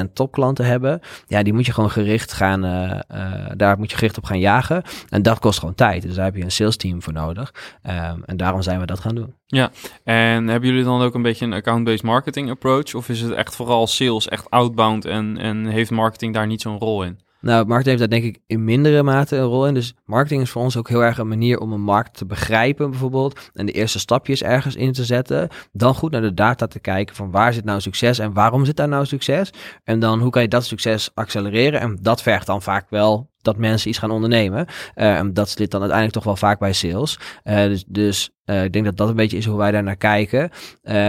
[0.00, 1.00] 20% topklanten hebben.
[1.26, 4.38] Ja, die moet je gewoon gericht gaan, uh, uh, daar moet je gericht op gaan
[4.38, 4.82] jagen.
[5.08, 6.02] En dat kost gewoon tijd.
[6.02, 7.54] Dus daar heb je een sales team voor nodig.
[7.82, 9.34] Um, en daarom zijn we dat gaan doen.
[9.46, 9.70] Ja,
[10.04, 12.94] en hebben jullie dan ook een beetje een account-based marketing approach?
[12.94, 16.78] Of is het echt vooral sales, echt outbound en, en heeft marketing daar niet zo'n
[16.78, 17.18] rol in?
[17.40, 19.74] Nou, marketing heeft daar denk ik in mindere mate een rol in.
[19.74, 22.90] Dus marketing is voor ons ook heel erg een manier om een markt te begrijpen
[22.90, 23.50] bijvoorbeeld.
[23.54, 25.48] En de eerste stapjes ergens in te zetten.
[25.72, 28.76] Dan goed naar de data te kijken van waar zit nou succes en waarom zit
[28.76, 29.52] daar nou succes.
[29.84, 31.80] En dan hoe kan je dat succes accelereren.
[31.80, 34.66] En dat vergt dan vaak wel dat mensen iets gaan ondernemen.
[34.94, 37.18] En dat zit dan uiteindelijk toch wel vaak bij sales.
[37.44, 39.96] Uh, dus dus uh, ik denk dat dat een beetje is hoe wij daar naar
[39.96, 40.50] kijken.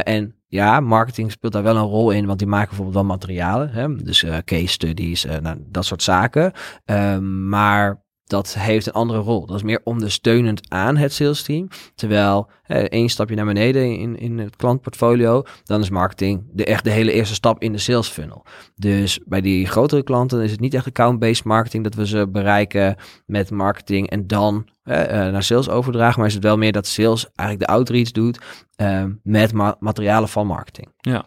[0.03, 3.69] en ja, marketing speelt daar wel een rol in, want die maken bijvoorbeeld wel materialen.
[3.69, 3.95] Hè?
[3.95, 6.51] Dus case studies, nou, dat soort zaken.
[6.85, 9.45] Uh, maar dat heeft een andere rol.
[9.45, 11.67] Dat is meer ondersteunend aan het sales team.
[11.95, 16.83] Terwijl eh, één stapje naar beneden in, in het klantportfolio, dan is marketing de, echt
[16.83, 18.45] de hele eerste stap in de sales funnel.
[18.75, 22.95] Dus bij die grotere klanten is het niet echt account-based marketing dat we ze bereiken
[23.25, 26.19] met marketing en dan uh, naar sales overdragen.
[26.19, 28.39] Maar is het wel meer dat sales eigenlijk de outreach doet
[28.81, 30.87] uh, met ma materialen van marketing.
[30.97, 31.25] Ja,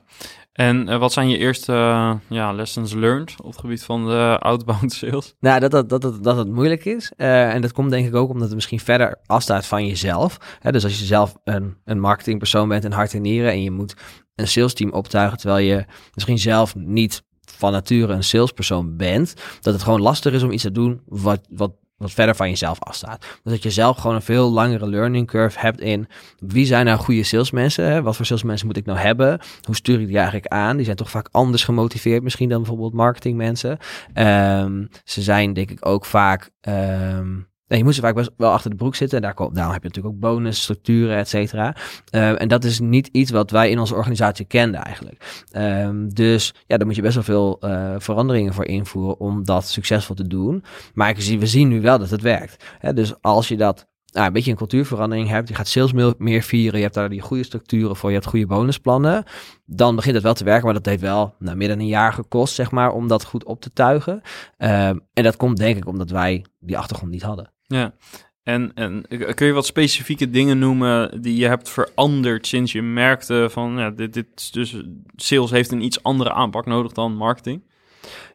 [0.54, 4.36] en uh, wat zijn je eerste uh, ja, lessons learned op het gebied van de
[4.40, 5.34] outbound sales?
[5.40, 7.12] Nou, dat, dat, dat, dat, dat het moeilijk is.
[7.16, 10.36] Uh, en dat komt denk ik ook omdat het misschien verder afstaat van jezelf.
[10.60, 13.70] Hè, dus als je zelf een, een marketingpersoon bent in hart en nieren en je
[13.70, 13.94] moet
[14.34, 19.74] een sales team optuigen terwijl je misschien zelf niet van nature een salespersoon bent, dat
[19.74, 23.20] het gewoon lastig is om iets te doen wat, wat wat verder van jezelf afstaat.
[23.20, 26.98] Dus dat je zelf gewoon een veel langere learning curve hebt in wie zijn nou
[26.98, 27.84] goede salesmensen?
[27.84, 28.02] Hè?
[28.02, 29.40] Wat voor salesmensen moet ik nou hebben?
[29.62, 30.76] Hoe stuur ik die eigenlijk aan?
[30.76, 33.78] Die zijn toch vaak anders gemotiveerd misschien dan bijvoorbeeld marketingmensen.
[34.14, 38.70] Um, ze zijn denk ik ook vaak um, Je moet ze vaak best wel achter
[38.70, 39.16] de broek zitten.
[39.18, 41.76] En daar kom, daarom heb je natuurlijk ook bonus, structuren, et cetera.
[42.10, 45.46] Uh, en dat is niet iets wat wij in onze organisatie kenden eigenlijk.
[45.56, 49.68] Um, dus ja, daar moet je best wel veel uh, veranderingen voor invoeren om dat
[49.68, 50.64] succesvol te doen.
[50.94, 52.64] Maar zie, we zien nu wel dat het werkt.
[52.78, 56.42] Hè, dus als je dat nou, een beetje een cultuurverandering hebt, je gaat sales meer,
[56.42, 59.24] vieren, je hebt daar die goede structuren voor, je hebt goede bonusplannen,
[59.66, 62.12] dan begint het wel te werken, maar dat heeft wel nou, meer dan een jaar
[62.12, 64.14] gekost, zeg maar, om dat goed op te tuigen.
[64.58, 67.52] Um, en dat komt denk ik omdat wij die achtergrond niet hadden.
[67.66, 67.94] Ja,
[68.42, 73.48] en, en kun je wat specifieke dingen noemen die je hebt veranderd sinds je merkte
[73.50, 74.82] van ja, dit, dit dus
[75.16, 77.62] sales heeft een iets andere aanpak nodig dan marketing?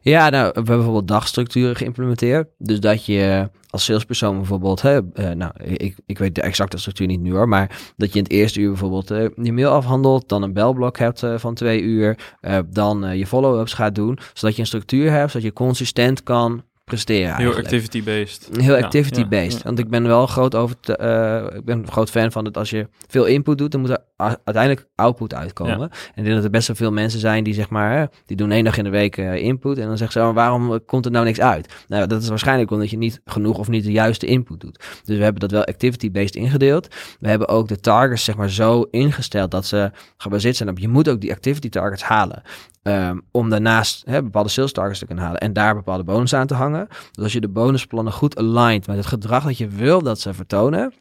[0.00, 2.48] Ja, nou, we hebben bijvoorbeeld dagstructuren geïmplementeerd.
[2.58, 7.06] Dus dat je als salespersoon bijvoorbeeld, hè, uh, nou, ik, ik weet de exacte structuur
[7.06, 10.28] niet nu hoor, maar dat je in het eerste uur bijvoorbeeld uh, je mail afhandelt,
[10.28, 12.34] dan een belblok hebt uh, van twee uur,
[12.66, 17.36] dan je follow-ups gaat doen, zodat je een structuur hebt, zodat je consistent kan presteren.
[17.36, 18.48] Heel activity-based.
[18.52, 19.56] Heel activity-based.
[19.56, 20.80] Ja, Want ik ben wel groot over.
[20.80, 20.98] Te,
[21.52, 23.90] uh, ik ben een groot fan van dat als je veel input doet, dan moet
[23.90, 25.90] er uiteindelijk output uitkomen.
[25.90, 28.50] En ik denk dat er best wel veel mensen zijn die zeg maar, die doen
[28.50, 31.10] één dag in de week uh, input en dan zeggen ze, oh, waarom komt er
[31.10, 31.74] nou niks uit?
[31.88, 34.84] Nou, dat is waarschijnlijk omdat je niet genoeg of niet de juiste input doet.
[35.04, 36.88] Dus we hebben dat wel activity-based ingedeeld.
[37.20, 40.88] We hebben ook de targets zeg maar zo ingesteld dat ze gebaseerd zijn op je
[40.88, 42.42] moet ook die activity targets halen.
[42.82, 46.54] Um, om daarnaast bepaalde sales targets te kunnen halen en daar bepaalde bonus aan te
[46.54, 46.86] hangen.
[46.88, 50.34] Dus als je de bonusplannen goed aligned met het gedrag dat je wil dat ze
[50.34, 50.92] vertonen,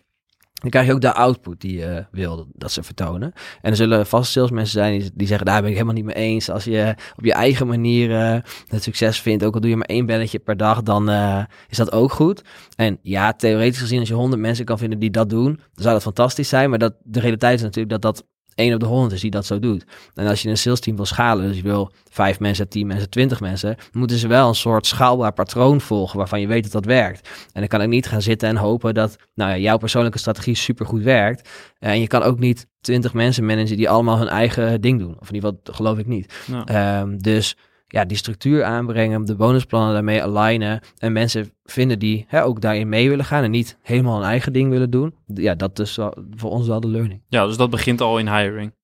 [0.53, 3.33] dan krijg je ook de output die je wil dat ze vertonen.
[3.61, 6.49] En er zullen vast salesmensen zijn die, zeggen, daar ben ik helemaal niet mee eens.
[6.49, 9.85] Als je op je eigen manier uh, het succes vindt, ook al doe je maar
[9.85, 12.41] één belletje per dag, dan uh, is dat ook goed.
[12.75, 15.93] En ja, theoretisch gezien, als je honderd mensen kan vinden die dat doen, dan zou
[15.93, 16.69] dat fantastisch zijn.
[16.69, 18.25] Maar dat, de realiteit is natuurlijk dat dat
[18.60, 19.86] één op de honderd is die dat zo doet.
[20.15, 23.10] En als je een sales team wil schalen, dus je wil vijf mensen, tien mensen,
[23.10, 26.86] twintig mensen, moeten ze wel een soort schaalbaar patroon volgen waarvan je weet dat dat
[26.86, 27.30] werkt.
[27.54, 30.56] En dan kan ik niet gaan zitten en hopen dat nou ja, jouw persoonlijke strategie
[30.56, 31.50] supergoed werkt.
[31.80, 35.15] En je kan ook niet twintig mensen managen die allemaal hun eigen ding doen.
[35.19, 36.34] Of in ieder geval geloof ik niet.
[36.72, 37.56] Um, dus
[37.91, 42.89] ja, die structuur aanbrengen, de bonusplannen daarmee alignen en mensen vinden die hè, ook daarin
[42.89, 45.15] mee willen gaan en niet helemaal een eigen ding willen doen.
[45.25, 45.99] Ja, dat is
[46.36, 47.21] voor ons wel de learning.
[47.28, 48.78] Ja, dus dat begint al in hiring.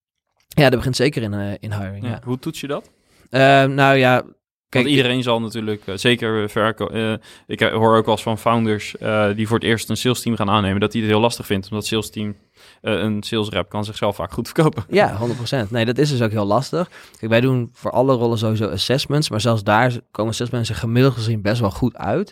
[0.47, 2.03] Ja, dat begint zeker in, uh, in hiring.
[2.03, 2.21] Ja, ja.
[2.23, 2.91] Hoe toets je dat?
[3.29, 4.23] Uh, nou ja,
[4.69, 7.21] Want iedereen zal natuurlijk, uh, zeker verkopen.
[7.47, 8.95] ik hoor ook wel eens van founders
[9.35, 11.69] die voor het eerst een sales team gaan aannemen, dat die het heel lastig vindt,
[11.69, 12.35] omdat sales team
[12.81, 14.83] een sales rep kan zichzelf vaak goed verkopen.
[14.89, 15.17] Ja,
[15.67, 15.69] 100%.
[15.69, 16.89] Nee, dat is dus ook heel lastig.
[17.19, 21.41] Kijk, wij doen voor alle rollen sowieso assessments, maar zelfs daar komen assessments gemiddeld gezien
[21.41, 22.31] best wel goed uit.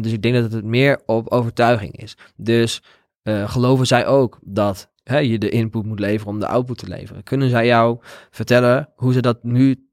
[0.00, 2.16] dus ik denk dat het meer op overtuiging is.
[2.36, 2.82] Dus
[3.24, 7.22] geloven zij ook dat hè, je de input moet leveren om de output te leveren.
[7.22, 7.98] Kunnen zij jou
[8.30, 9.86] vertellen hoe ze dat nu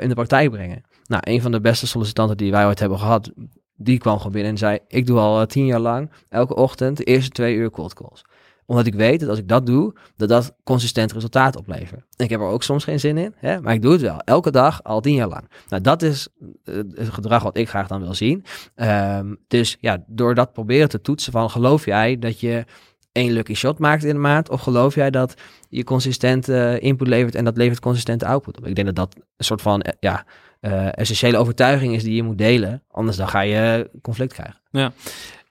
[0.00, 0.82] in de praktijk brengen?
[1.08, 3.32] Nou, een van de beste sollicitanten die wij ooit hebben gehad,
[3.76, 6.96] die kwam gewoon binnen en zei: Ik doe al uh, tien jaar lang elke ochtend
[6.96, 8.24] de eerste twee uur cold calls
[8.68, 12.04] omdat ik weet dat als ik dat doe, dat dat consistent resultaat oplevert.
[12.16, 14.20] Ik heb er ook soms geen zin in, hè, maar ik doe het wel.
[14.20, 15.48] Elke dag, al tien jaar lang.
[15.68, 16.28] Nou, dat is
[16.64, 18.44] uh, het gedrag wat ik graag dan wil zien.
[18.76, 22.64] Um, dus ja, door dat proberen te toetsen van geloof jij dat je
[23.12, 24.50] één lucky shot maakt in de maand?
[24.50, 25.34] Of geloof jij dat
[25.68, 28.66] je consistent uh, input levert en dat levert consistente output op?
[28.66, 30.24] Ik denk dat dat een soort van ja,
[30.60, 32.82] uh, essentiële overtuiging is die je moet delen.
[32.90, 34.60] Anders dan ga je conflict krijgen.
[34.70, 34.92] Ja.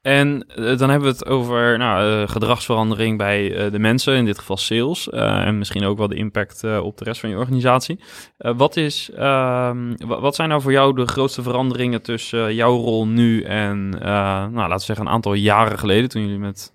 [0.02, 5.10] En dan hebben we het over nou, gedragsverandering bij de mensen, in dit geval sales.
[5.10, 8.00] en misschien ook wel de impact op de rest van je organisatie.
[8.38, 13.43] wat, is, ehm, wat zijn nou voor jou de grootste veranderingen tussen jouw rol nu
[13.43, 16.72] en, nou, laten we zeggen, een aantal jaren geleden, toen jullie met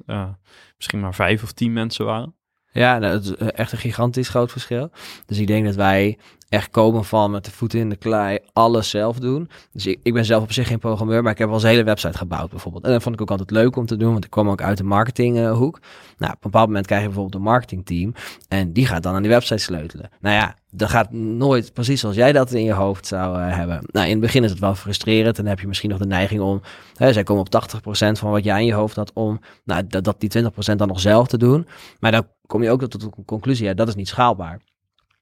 [0.77, 2.35] misschien maar vijf of tien mensen waren.
[2.73, 4.90] Ja, nou, dat is echt een gigantisch groot verschil.
[5.27, 6.18] Dus ik denk dat wij
[6.53, 9.51] echt komen van met de voeten in de klei, alles zelf doen.
[9.73, 11.71] Dus ik, ik ben zelf op zich geen programmeur, maar ik heb wel eens een
[11.71, 12.85] hele website gebouwd bijvoorbeeld.
[12.85, 14.79] En dat vond ik ook altijd leuk om te doen, want ik kwam ook uit
[14.79, 15.81] de marketinghoek.
[16.19, 18.15] nou, op een bepaald moment krijg je bijvoorbeeld een marketingteam
[18.49, 20.11] en die gaat dan aan die website sleutelen.
[20.21, 23.81] Nou ja, dat gaat nooit precies zoals jij dat in je hoofd zou uh, hebben.
[23.93, 26.07] Nou, in het begin is het wel frustrerend en dan heb je misschien nog de
[26.07, 26.61] neiging om,
[26.97, 27.79] hè, zij komen op 80%
[28.12, 31.29] van wat jij in je hoofd had om nou, dat, die 20% dan nog zelf
[31.29, 31.67] te doen.
[32.01, 34.61] Maar dan kom je ook tot de conclusie, dat is niet schaalbaar.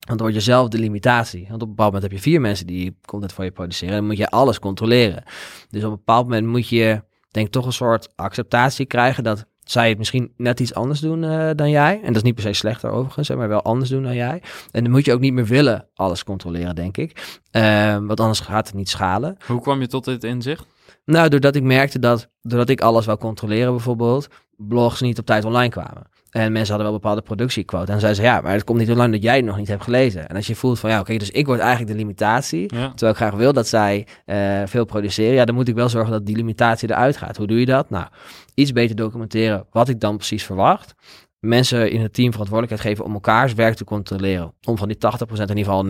[0.07, 1.47] Want dan word je zelf de limitatie.
[1.49, 3.95] Want op een bepaald moment heb je vier mensen die content voor je produceren.
[3.95, 5.23] En dan moet je alles controleren.
[5.71, 9.89] Dus op een bepaald moment moet je, denk toch een soort acceptatie krijgen dat zij
[9.89, 12.01] het misschien net iets anders doen uh, dan jij.
[12.01, 14.43] En dat is niet per se slechter overigens, maar wel anders doen dan jij.
[14.71, 17.39] En dan moet je ook niet meer willen alles controleren, denk ik.
[17.53, 19.37] Uh, want anders gaat het niet schalen.
[19.47, 20.67] Hoe kwam je tot dit inzicht?
[21.05, 25.45] Nou, doordat ik merkte dat, doordat ik alles wou controleren bijvoorbeeld, blogs niet op tijd
[25.45, 26.07] online kwamen.
[26.31, 27.93] En mensen hadden wel bepaalde productiequota.
[27.93, 29.83] En zeiden ze, ja, maar het komt niet lang dat jij het nog niet hebt
[29.83, 30.29] gelezen.
[30.29, 32.67] En als je voelt van, ja, oké, dus ik word eigenlijk de limitatie.
[32.67, 35.35] Terwijl ik graag wil dat zij uh, veel produceren.
[35.35, 37.37] Ja, dan moet ik wel zorgen dat die limitatie eruit gaat.
[37.37, 37.91] Hoe doe je dat?
[37.91, 38.07] Nou,
[38.55, 40.95] iets beter documenteren wat ik dan precies verwacht.
[41.39, 44.55] Mensen in het team verantwoordelijkheid geven om elkaars werk te controleren.
[44.67, 44.99] Om van die 80%
[45.31, 45.85] in ieder geval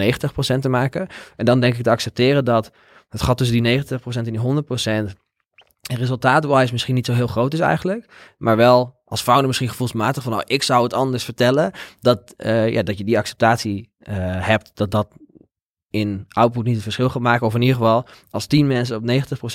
[0.56, 1.06] 90% te maken.
[1.36, 2.70] En dan denk ik te accepteren dat
[3.08, 4.62] het gat tussen die 90% en die
[5.12, 5.16] 100%
[5.96, 8.34] resultaatwise misschien niet zo heel groot is eigenlijk.
[8.38, 11.72] Maar wel als founder misschien gevoelsmatig van nou, ik zou het anders vertellen.
[12.00, 14.14] Dat, uh, ja, dat je die acceptatie uh,
[14.46, 15.08] hebt dat dat
[15.90, 17.46] in output niet het verschil gaat maken.
[17.46, 19.10] Of in ieder geval als 10 mensen op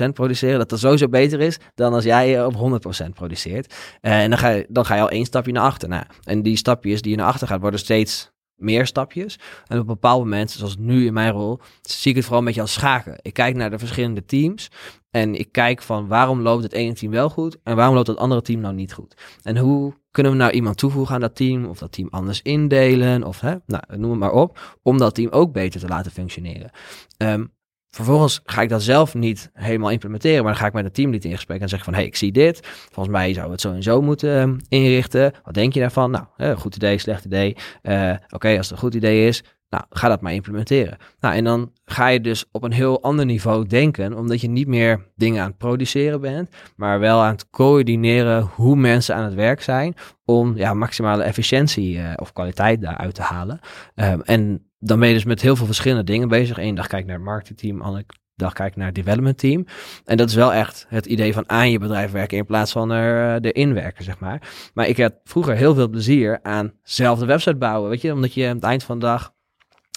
[0.08, 3.74] 90% produceren, dat dat sowieso beter is dan als jij op 100% produceert.
[4.02, 5.90] Uh, en dan ga, je, dan ga je al één stapje naar achter.
[5.90, 9.40] Nou, en die stapjes die je naar achter gaat, worden steeds meer stapjes.
[9.68, 12.62] En op bepaald moment, zoals nu in mijn rol, zie ik het vooral een beetje
[12.62, 13.18] als schaken.
[13.22, 14.70] Ik kijk naar de verschillende teams
[15.16, 18.18] en ik kijk van waarom loopt het ene team wel goed en waarom loopt het
[18.18, 19.40] andere team nou niet goed.
[19.44, 23.24] En hoe kunnen we nou iemand toevoegen aan dat team of dat team anders indelen
[23.24, 26.70] of hè, nou, noem het maar op, om dat team ook beter te laten functioneren.
[27.18, 27.54] Um,
[27.90, 31.10] Vervolgens ga ik dat zelf niet helemaal implementeren, maar dan ga ik met het team
[31.10, 32.60] niet in gesprek en zeg van, hey, ik zie dit.
[32.92, 35.34] Volgens mij zou het zo en zo moeten um, inrichten.
[35.44, 36.12] Wat denk je daarvan?
[36.12, 37.56] Nou, goed idee, slecht idee.
[37.84, 40.98] Uh, Oké, als het een goed idee is, nou, ga dat maar implementeren.
[41.20, 44.68] Nou, en dan ga je dus op een heel ander niveau denken, omdat je niet
[44.68, 49.34] meer dingen aan het produceren bent, maar wel aan het coördineren hoe mensen aan het
[49.34, 53.60] werk zijn om ja, maximale efficiëntie uh, of kwaliteit daaruit te halen.
[53.96, 56.58] Um, en dan ben je dus met heel veel verschillende dingen bezig.
[56.58, 59.66] Eén dag kijk ik naar het marketingteam, andere dag kijk ik naar het development team.
[60.06, 62.92] En dat is wel echt het idee van aan je bedrijf werken in plaats van
[62.92, 64.70] er uh, erin werken, zeg maar.
[64.74, 68.14] Maar ik had vroeger heel veel plezier aan zelf de website bouwen, weet je.
[68.14, 69.34] Omdat je aan het eind van de dag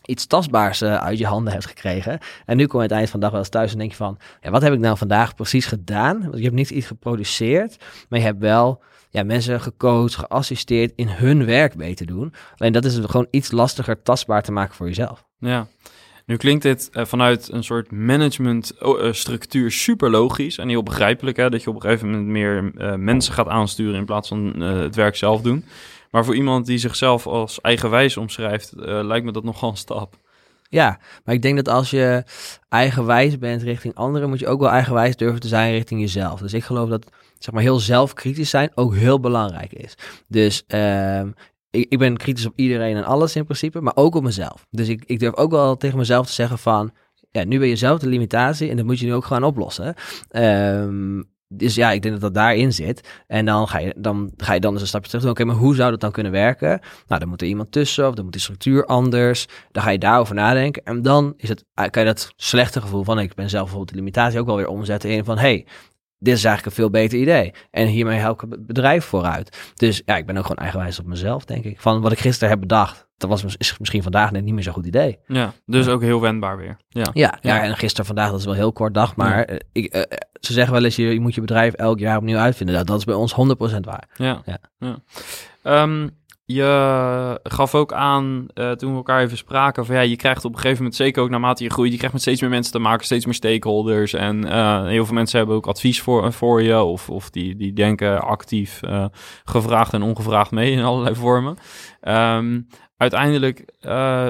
[0.05, 2.19] iets tastbaars uh, uit je handen hebt gekregen.
[2.47, 3.91] En nu kom je aan het eind van de dag wel eens thuis en denk
[3.91, 4.19] je van...
[4.41, 6.21] Ja, wat heb ik nou vandaag precies gedaan?
[6.23, 7.77] Want je hebt niet iets geproduceerd,
[8.09, 12.35] maar je hebt wel ja, mensen gecoacht, geassisteerd in hun werk beter doen.
[12.57, 15.25] Alleen dat is gewoon iets lastiger tastbaar te maken voor jezelf.
[15.39, 15.67] Ja.
[16.27, 21.37] Nu klinkt dit uh, vanuit een soort managementstructuur uh, super logisch en heel begrijpelijk.
[21.37, 21.51] Hè?
[21.51, 25.17] Dat je op een gegeven moment meer mensen gaat aansturen in plaats van het werk
[25.17, 25.65] zelf doen.
[26.11, 30.17] Maar voor iemand die zichzelf als eigenwijs omschrijft, lijkt me dat nogal een stap.
[30.71, 32.25] Ja, maar ik denk dat als je
[32.69, 36.41] eigenwijs bent richting anderen, moet je ook wel eigenwijs durven te zijn richting jezelf.
[36.41, 39.95] Dus ik geloof dat zeg maar heel zelfkritisch zijn ook heel belangrijk is.
[40.27, 41.21] Dus uh,
[41.71, 44.67] ik, ik, ben kritisch op iedereen en alles in principe, maar ook op mezelf.
[44.71, 46.93] Dus ik, ik durf ook wel tegen mezelf te zeggen van,
[47.31, 49.95] ja, nu ben je zelf de limitatie en dat moet je nu ook gewoon oplossen.
[50.31, 53.23] Ehm, dus ja, ik denk dat dat daarin zit.
[53.27, 55.33] En dan ga je dan, ga je dan eens een stapje terug doen.
[55.33, 56.81] Oké, maar hoe zou dat dan kunnen werken?
[57.07, 59.47] Nou, dan moet er iemand tussen of dan moet die structuur anders.
[59.71, 60.83] Dan ga je daarover nadenken.
[60.85, 63.99] En dan is het, kan je dat slechte gevoel van ik ben zelf bijvoorbeeld de
[63.99, 65.67] limitatie ook wel weer omzetten in van hey,
[66.19, 67.53] dit is eigenlijk een veel beter idee.
[67.71, 69.73] En hiermee help ik het bedrijf vooruit.
[69.75, 71.81] Dus ja, ik ben ook gewoon eigenwijs op mezelf, denk ik.
[71.81, 74.73] Van wat ik gisteren heb bedacht, dat was is misschien vandaag net niet meer zo'n
[74.73, 75.19] goed idee.
[75.27, 76.77] Ja, dus ook heel wendbaar weer.
[76.89, 77.63] Ja, ja, ja.
[77.63, 79.17] en gisteren, vandaag, dat is wel heel kort dag.
[79.17, 80.03] Maar eh, ik, uh,
[80.41, 82.77] ze zeggen wel eens, je, je, moet je bedrijf elk jaar opnieuw uitvinden.
[82.77, 84.09] Dat, dat is bij ons 100% waar.
[84.15, 84.59] Ja, ja.
[84.79, 85.83] ja.
[85.83, 90.45] Um, je gaf ook aan, uh, toen we elkaar even spraken, van ja, je krijgt
[90.45, 92.73] op een gegeven moment, zeker ook naarmate je groeit, je krijgt met steeds meer mensen
[92.73, 94.13] te maken, steeds meer stakeholders.
[94.13, 97.73] En uh, heel veel mensen hebben ook advies voor, voor je, of, of die, die
[97.73, 99.05] denken actief uh,
[99.45, 101.57] gevraagd en ongevraagd mee in allerlei vormen.
[102.03, 102.67] Um,
[102.99, 103.65] uiteindelijk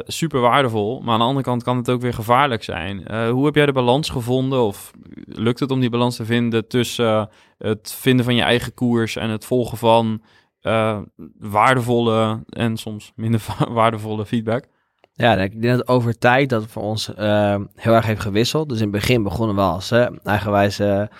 [0.06, 3.12] super waardevol, maar aan de andere kant kan het ook weer gevaarlijk zijn.
[3.30, 4.90] hoe heb jij de balans gevonden, of
[5.24, 9.30] lukt het om die balans te vinden tussen het vinden van je eigen koers en
[9.30, 10.22] het volgen van
[10.62, 10.98] uh,
[11.38, 14.64] waardevolle en soms minder waardevolle feedback.
[15.12, 18.68] Ja, ik denk dat over tijd dat voor ons uh, heel erg heeft gewisseld.
[18.68, 21.10] Dus in het begin begonnen we als uh, eigenwijze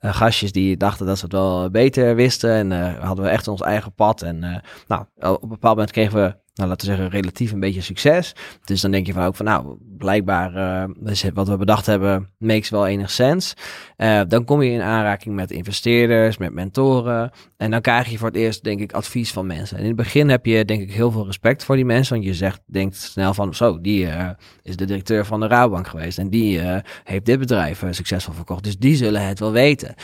[0.00, 2.72] uh, gastjes die dachten dat ze het wel beter wisten.
[2.72, 4.22] En hadden we echt ons eigen pad.
[4.22, 7.80] En nou, op een bepaald moment kregen we nou, laten we zeggen, relatief een beetje
[7.80, 8.34] succes.
[8.64, 10.56] Dus dan denk je van ook van, nou, blijkbaar
[11.02, 13.54] uh, wat we bedacht hebben, makes wel enig sens.
[13.96, 17.30] Uh, dan kom je in aanraking met investeerders, met mentoren.
[17.56, 19.76] En dan krijg je voor het eerst, denk ik, advies van mensen.
[19.76, 22.14] En in het begin heb je, denk ik, heel veel respect voor die mensen.
[22.14, 24.28] Want je zegt, denkt snel van, zo, die uh,
[24.62, 26.18] is de directeur van de Rabobank geweest.
[26.18, 26.60] En die
[27.04, 28.64] heeft dit bedrijf succesvol verkocht.
[28.64, 29.94] Dus die zullen het wel weten.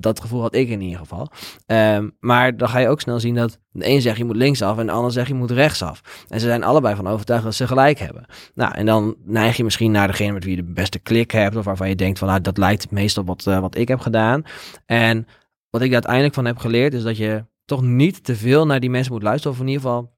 [0.00, 1.28] dat gevoel had ik in ieder geval.
[1.66, 4.78] Ehm, maar dan ga je ook snel zien dat de een zegt je moet linksaf
[4.78, 6.24] en de ander zegt je moet rechtsaf.
[6.28, 8.24] En ze zijn allebei van overtuigd dat ze gelijk hebben.
[8.54, 11.56] Nou, en dan neig je misschien naar degene met wie je de beste klik hebt.
[11.56, 14.42] Of waarvan je denkt van nou, dat lijkt meestal wat, uh, wat ik heb gedaan.
[14.86, 15.26] En
[15.70, 18.90] wat ik uiteindelijk van heb geleerd is dat je toch niet te veel naar die
[18.90, 19.52] mensen moet luisteren.
[19.52, 20.12] Of in ieder geval,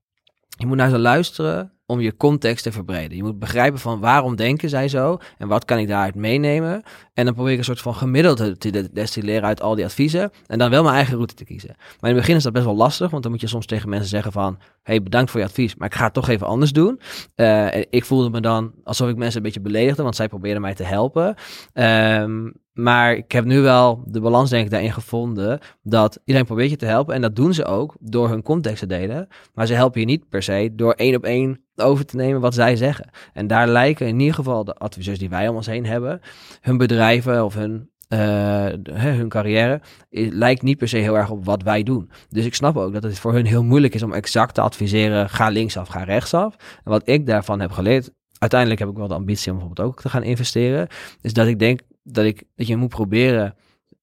[0.49, 3.17] je moet naar ze luisteren om je context te verbreden.
[3.17, 6.83] Je moet begrijpen van waarom denken zij zo en wat kan ik daaruit meenemen.
[7.15, 10.59] En dan probeer ik een soort van gemiddelde te destilleren uit al die adviezen en
[10.59, 11.75] dan wel mijn eigen route te kiezen.
[11.77, 13.89] Maar in het begin is dat best wel lastig, want dan moet je soms tegen
[13.89, 16.73] mensen zeggen van, hey, bedankt voor je advies, maar ik ga het toch even anders
[16.73, 17.01] doen.
[17.37, 20.75] Uh, ik voelde me dan alsof ik mensen een beetje beledigde, want zij probeerden mij
[20.75, 21.35] te helpen.
[21.75, 26.71] Um, maar ik heb nu wel de balans denk ik daarin gevonden dat iedereen probeert
[26.71, 27.15] je te helpen.
[27.15, 29.29] En dat doen ze ook door hun context te delen.
[29.55, 32.55] Maar ze helpen je niet per se door één op één over te nemen wat
[32.55, 33.11] zij zeggen.
[33.33, 36.21] En daar lijken in ieder geval de adviseurs die wij om ons heen hebben,
[36.61, 41.63] hun bedrijven of hun, uh, hun carrière, lijkt niet per se heel erg op wat
[41.63, 42.11] wij doen.
[42.29, 45.31] Dus ik snap ook dat het voor hun heel moeilijk is om exact te adviseren,
[45.31, 46.57] ga linksaf, ga rechtsaf.
[46.85, 50.01] En wat ik daarvan heb geleerd, uiteindelijk heb ik wel de ambitie om bijvoorbeeld ook
[50.01, 50.89] te gaan investeren,
[51.21, 53.55] is dat ik denk dat, ik, dat je moet proberen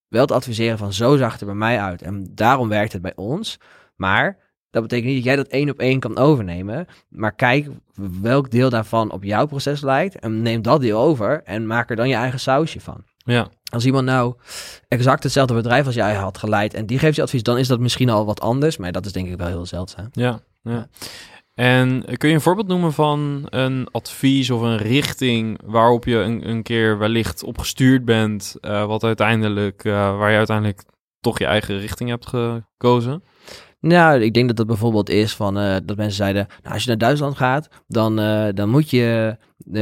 [0.07, 2.01] wel te adviseren van zo zag het er bij mij uit.
[2.01, 3.59] En daarom werkt het bij ons.
[3.95, 4.37] Maar
[4.69, 6.87] dat betekent niet dat jij dat één op één kan overnemen.
[7.09, 7.67] Maar kijk
[8.21, 10.19] welk deel daarvan op jouw proces lijkt.
[10.19, 13.03] En neem dat deel over en maak er dan je eigen sausje van.
[13.17, 13.47] Ja.
[13.71, 14.35] Als iemand nou
[14.87, 17.79] exact hetzelfde bedrijf als jij had geleid en die geeft je advies, dan is dat
[17.79, 18.77] misschien al wat anders.
[18.77, 20.09] Maar dat is denk ik wel heel zeldzaam.
[20.11, 20.87] Ja, ja.
[21.61, 26.63] En kun je een voorbeeld noemen van een advies of een richting waarop je een,
[26.63, 30.83] keer wellicht op gestuurd bent, uh, wat uiteindelijk, uh, waar je uiteindelijk
[31.19, 33.23] toch je eigen richting hebt gekozen?
[33.79, 36.89] Nou, ik denk dat dat bijvoorbeeld is van uh, dat mensen zeiden, nou, als je
[36.89, 38.15] naar Duitsland gaat, dan,
[38.55, 39.37] dan moet je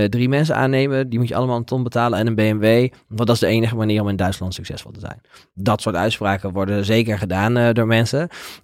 [0.09, 3.35] drie mensen aannemen, die moet je allemaal een ton betalen en een BMW, want dat
[3.35, 5.21] is de enige manier om in Duitsland succesvol te zijn.
[5.53, 8.21] Dat soort uitspraken worden zeker gedaan door mensen.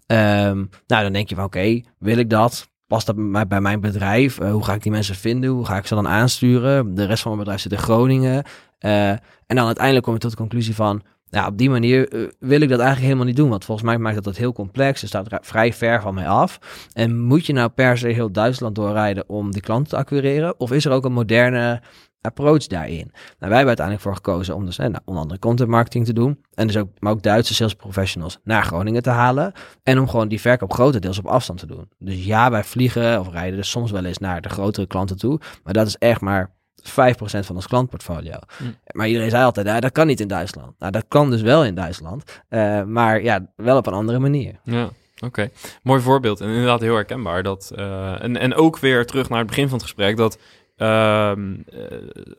[0.07, 2.74] Um, nou, dan denk je van oké, wil ik dat?
[2.88, 4.39] Past dat bij mijn bedrijf?
[4.39, 5.49] Uh, hoe ga ik die mensen vinden?
[5.49, 6.95] Hoe ga ik ze dan aansturen?
[6.95, 8.43] De rest van mijn bedrijf zit in Groningen.
[8.79, 12.27] Uh, en dan uiteindelijk kom je tot de conclusie van, ja, op die manier uh,
[12.39, 13.49] wil ik dat eigenlijk helemaal niet doen.
[13.49, 15.01] Want volgens mij maakt dat het heel complex.
[15.01, 16.59] Het staat vrij ver van mij af.
[16.93, 20.59] En moet je nou per se heel Duitsland doorrijden om die klanten te acquireren?
[20.59, 21.81] Of is er ook een moderne
[22.26, 23.11] approach daarin.
[23.13, 26.43] Nou, wij hebben uiteindelijk voor gekozen om dus nou, onder andere content marketing te doen.
[26.53, 29.51] En dus ook, maar ook Duitse sales professionals naar Groningen te halen.
[29.84, 31.89] En om gewoon die verkoop grotendeels op afstand te doen.
[31.99, 35.39] Dus ja, wij vliegen of rijden dus soms wel eens naar de grotere klanten toe.
[35.63, 36.53] Maar dat is echt maar
[36.84, 36.91] 5%
[37.39, 38.39] van ons klantportfolio.
[38.59, 38.76] Mm.
[38.91, 40.80] Maar iedereen zei altijd, ja, dat kan niet in Duitsland.
[40.80, 42.41] Nou, dat kan dus wel in Duitsland.
[42.49, 44.59] Uh, maar ja, wel op een andere manier.
[44.63, 44.89] Ja.
[45.19, 45.49] Oké,
[45.84, 47.43] mooi voorbeeld en inderdaad heel herkenbaar.
[47.43, 50.41] Dat, uh, en, en ook weer terug naar het begin van het gesprek, dat eh,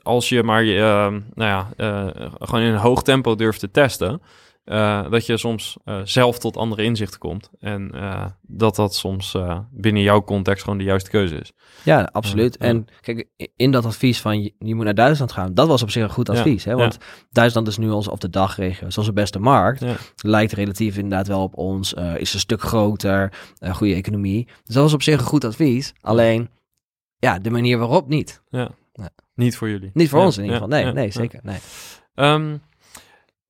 [0.03, 4.21] als je maar uh, nou ja, uh, gewoon in een hoog tempo durft te testen,
[4.67, 7.51] eh, dat je soms eh, zelf tot andere inzichten komt.
[7.61, 11.53] En eh, dat dat soms eh, binnen jouw context gewoon de juiste keuze is.
[11.83, 12.57] Ja, absoluut.
[12.57, 15.91] En kijk, in dat advies van je, je moet naar Duitsland gaan, dat was op
[15.91, 16.65] zich een goed Ja, advies.
[16.65, 16.71] Hè?
[16.71, 16.77] ja.
[16.77, 16.99] Want
[17.31, 19.81] Duitsland is nu ons op de dagregio, is onze beste markt.
[19.81, 19.95] Ja.
[20.17, 24.45] Lijkt relatief inderdaad wel op ons, eh, is een stuk groter, eh, goede economie.
[24.45, 25.95] Dus dat was op zich een goed advies.
[26.01, 26.49] Alleen,
[27.19, 28.43] ja, de manier waarop niet.
[29.35, 29.91] Niet voor jullie.
[29.95, 30.79] Niet voor Ja, ons in ieder ja, geval.
[30.79, 31.11] Nee, ja, nee, ja.
[31.11, 31.41] zeker.
[31.43, 31.59] Nee.
[32.15, 32.57] Ehm,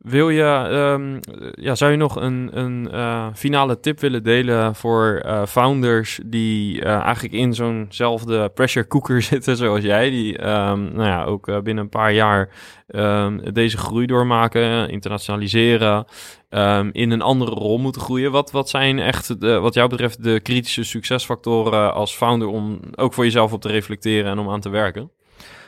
[0.09, 1.19] wil je, ehm,
[1.65, 6.83] ja, zou je nog een, een eh, finale tip willen delen voor eh, founders die
[6.83, 11.85] eh, eigenlijk in zo'nzelfde pressure cooker zitten zoals jij, die ehm, nou ja, ook binnen
[11.85, 12.49] een paar jaar
[12.87, 16.05] ehm, deze groei doormaken, internationaliseren,
[16.93, 18.31] in een andere rol moeten groeien?
[18.31, 23.13] Wat, wat zijn echt, de, wat jou betreft, de kritische succesfactoren als founder om ook
[23.13, 25.11] voor jezelf op te reflecteren en om aan te werken?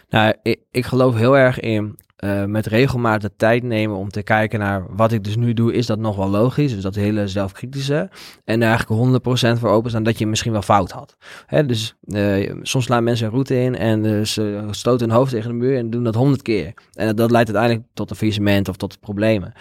[0.09, 4.23] Nou, ik, ik geloof heel erg in eh, met regelmatig de tijd nemen om te
[4.23, 6.73] kijken naar wat ik dus nu doe, is dat nog wel logisch?
[6.73, 8.11] Dus dat hele zelfkritische.
[8.45, 9.25] En daar eigenlijk
[9.57, 11.16] 100% voor openstaan dat je misschien wel fout had.
[11.47, 15.31] Hè, dus eh, soms slaan mensen een route in en eh, ze stoten hun hoofd
[15.31, 16.75] tegen de muur en doen dat 100 keer.
[16.93, 19.53] En dat, leidt uiteindelijk tot een faillissement of tot problemen.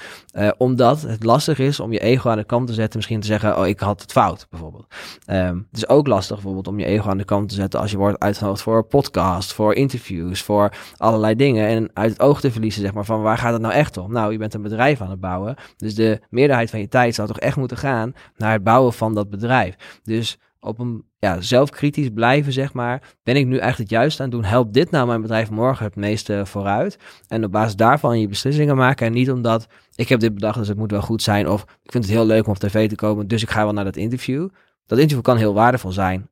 [0.57, 3.57] Omdat het lastig is om je ego aan de kant te zetten, misschien te zeggen,
[3.57, 4.85] oh ik had het fout bijvoorbeeld.
[5.25, 7.91] Ehm, het is ook lastig bijvoorbeeld om je ego aan de kant te zetten als
[7.91, 11.67] je wordt uitgenodigd voor een podcast, voor interviews, voor allerlei dingen.
[11.67, 14.11] En uit het oog te verliezen, zeg maar, van waar gaat het nou echt om?
[14.11, 15.55] Nou, je bent een bedrijf aan het bouwen.
[15.77, 19.13] Dus de meerderheid van je tijd zou toch echt moeten gaan naar het bouwen van
[19.13, 19.99] dat bedrijf.
[20.03, 23.15] Dus op een ja, zelfkritisch blijven, zeg maar.
[23.23, 24.49] Ben ik nu echt het juiste aan het doen?
[24.49, 26.97] Helpt dit nou mijn bedrijf morgen het meeste vooruit?
[27.27, 29.07] En op basis daarvan je beslissingen maken.
[29.07, 31.49] En niet omdat ik heb dit bedacht, dus het moet wel goed zijn.
[31.49, 33.73] Of ik vind het heel leuk om op tv te komen, dus ik ga wel
[33.73, 34.49] naar dat interview.
[34.85, 36.29] Dat interview kan heel waardevol zijn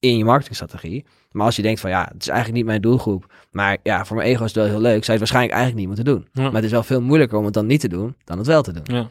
[0.00, 1.04] in je marketingstrategie.
[1.30, 3.32] Maar als je denkt van ja, het is eigenlijk niet mijn doelgroep.
[3.50, 5.04] Maar ja, voor mijn ego is het wel heel leuk.
[5.04, 6.28] Zou je het waarschijnlijk eigenlijk niet moeten doen.
[6.32, 6.42] Ja.
[6.42, 8.62] Maar het is wel veel moeilijker om het dan niet te doen, dan het wel
[8.62, 8.96] te doen.
[8.96, 9.10] Ja.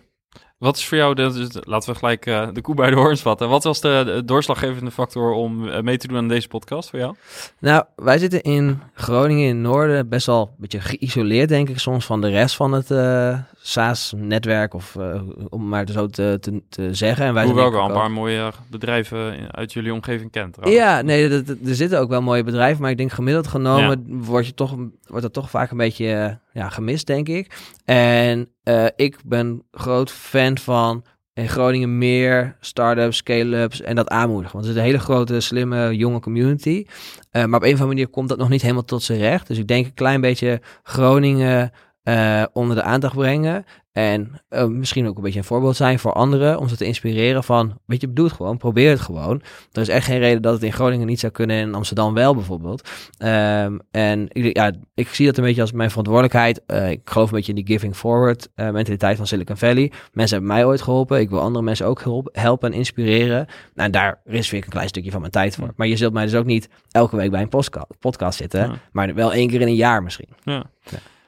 [0.57, 3.21] Wat is voor jou, de, dus laten we gelijk eh, de koe bij de horens
[3.21, 3.49] vatten.
[3.49, 6.99] Wat was de, de doorslaggevende factor om eh, mee te doen aan deze podcast voor
[6.99, 7.15] jou?
[7.59, 11.79] Nou, wij zitten in Groningen in het noorden best wel een beetje geïsoleerd, denk ik,
[11.79, 16.61] soms van de rest van het eh SaaS-netwerk, of eh, om maar zo te, te,
[16.69, 17.25] te zeggen.
[17.25, 20.53] En wij Hoewel ik een paar mooie bedrijven uit jullie omgeving kent.
[20.53, 20.81] trouwens.
[20.83, 24.05] Ja, nee, dat- dat- er zitten ook wel mooie bedrijven, maar ik denk gemiddeld genomen
[24.07, 24.75] wordt, je toch,
[25.07, 27.73] wordt dat toch vaak een beetje eh, ja, gemist, denk ik.
[27.85, 31.03] En eh, ik ben groot fan van
[31.33, 34.53] in Groningen meer start-ups, scale-ups en dat aanmoedigen.
[34.53, 36.85] Want het is een hele grote, slimme, jonge community.
[37.31, 39.47] Maar op een of andere manier komt dat nog niet helemaal tot zijn recht.
[39.47, 41.71] Dus ik denk een klein beetje Groningen
[42.05, 43.65] eh, onder de aandacht brengen.
[43.91, 46.59] En eh, misschien ook een beetje een voorbeeld zijn voor anderen.
[46.59, 48.57] Om ze te inspireren van, weet je, doe het gewoon.
[48.57, 49.41] Probeer het gewoon.
[49.71, 52.13] Er is echt geen reden dat het in Groningen niet zou kunnen en in Amsterdam
[52.13, 52.89] wel bijvoorbeeld.
[53.17, 56.61] Ehm, en ik, ja, ik zie dat een beetje als mijn verantwoordelijkheid.
[56.65, 59.91] Eh, ik geloof een beetje in die giving forward mentaliteit van Silicon Valley.
[60.11, 61.19] Mensen hebben mij ooit geholpen.
[61.19, 63.45] Ik wil andere mensen ook helpen en inspireren.
[63.73, 65.65] Nou, en daar reserveer ik een klein stukje van mijn tijd voor.
[65.65, 65.73] Ja.
[65.75, 67.63] Maar je zult mij dus ook niet elke week bij een
[67.99, 68.59] podcast zitten.
[68.59, 68.75] Ja.
[68.91, 70.29] Maar wel één keer in een jaar misschien.
[70.43, 70.63] Ja.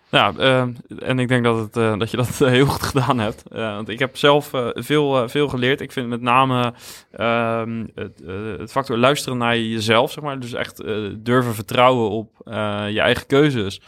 [0.10, 0.34] Ja.
[0.38, 0.62] Eh,
[1.00, 3.44] en ik denk dat, het, eh, dat je dat eh, heel goed gedaan hebt.
[3.50, 5.82] Want ik heb zelf veel, veel geleerd.
[5.82, 6.74] Ik vind met name
[7.12, 8.22] ehm, het,
[8.60, 10.40] het factor luisteren naar jezelf, zeg maar.
[10.40, 10.84] Dus echt
[11.18, 12.32] durven vertrouwen op
[12.90, 13.82] je eigen keuzes.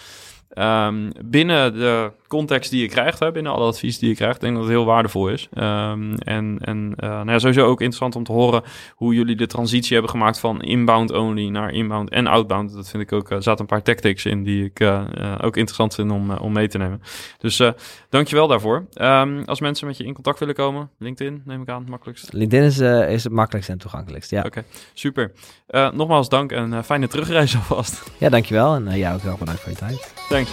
[0.50, 4.54] Ehm, binnen de context die je krijgt, hè, binnen alle advies die je krijgt, denk
[4.54, 5.48] dat het heel waardevol is.
[5.54, 8.64] Ehm, en en eh, nou ja, sowieso ook interessant om te horen
[8.96, 12.74] hoe jullie de transitie hebben gemaakt van inbound only naar inbound en outbound.
[12.74, 15.56] Dat vind ik ook, er zaten een paar tactics in die ik eh, eh, ook
[15.58, 17.02] interessant vind om, eh, om mee te nemen.
[17.38, 17.72] Dus eh
[18.10, 18.86] dankjewel daarvoor.
[18.94, 22.34] Ehm, als mensen met je in contact willen komen, LinkedIn neem ik aan, het makkelijkst.
[22.34, 24.32] LinkedIn is, eh, is het makkelijkst en toegankelijkst.
[24.32, 24.64] Ja, Oké.
[24.94, 25.32] Super.
[25.68, 28.12] Eh, nogmaals dank en eh, fijne terugreis alvast.
[28.18, 28.76] ja dankjewel.
[28.76, 30.14] En jij ook erg bedankt voor je tijd.
[30.30, 30.52] Thanks.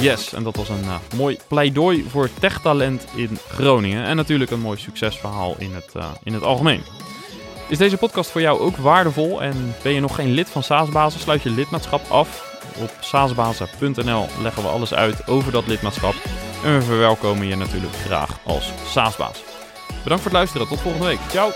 [0.00, 4.04] Yes, en dat was een uh, mooi pleidooi voor techtalent in Groningen.
[4.04, 6.82] En natuurlijk een mooi succesverhaal in het, uh, in het algemeen.
[7.68, 11.20] Is deze podcast voor jou ook waardevol en ben je nog geen lid van SaaSbazen?
[11.20, 12.54] Sluit je lidmaatschap af.
[12.82, 16.14] Op saasbazen.nl leggen we alles uit over dat lidmaatschap.
[16.64, 19.42] En we verwelkomen je natuurlijk graag als SaaSbaas.
[20.02, 20.68] Bedankt voor het luisteren.
[20.68, 21.20] Tot volgende week.
[21.28, 21.50] Ciao!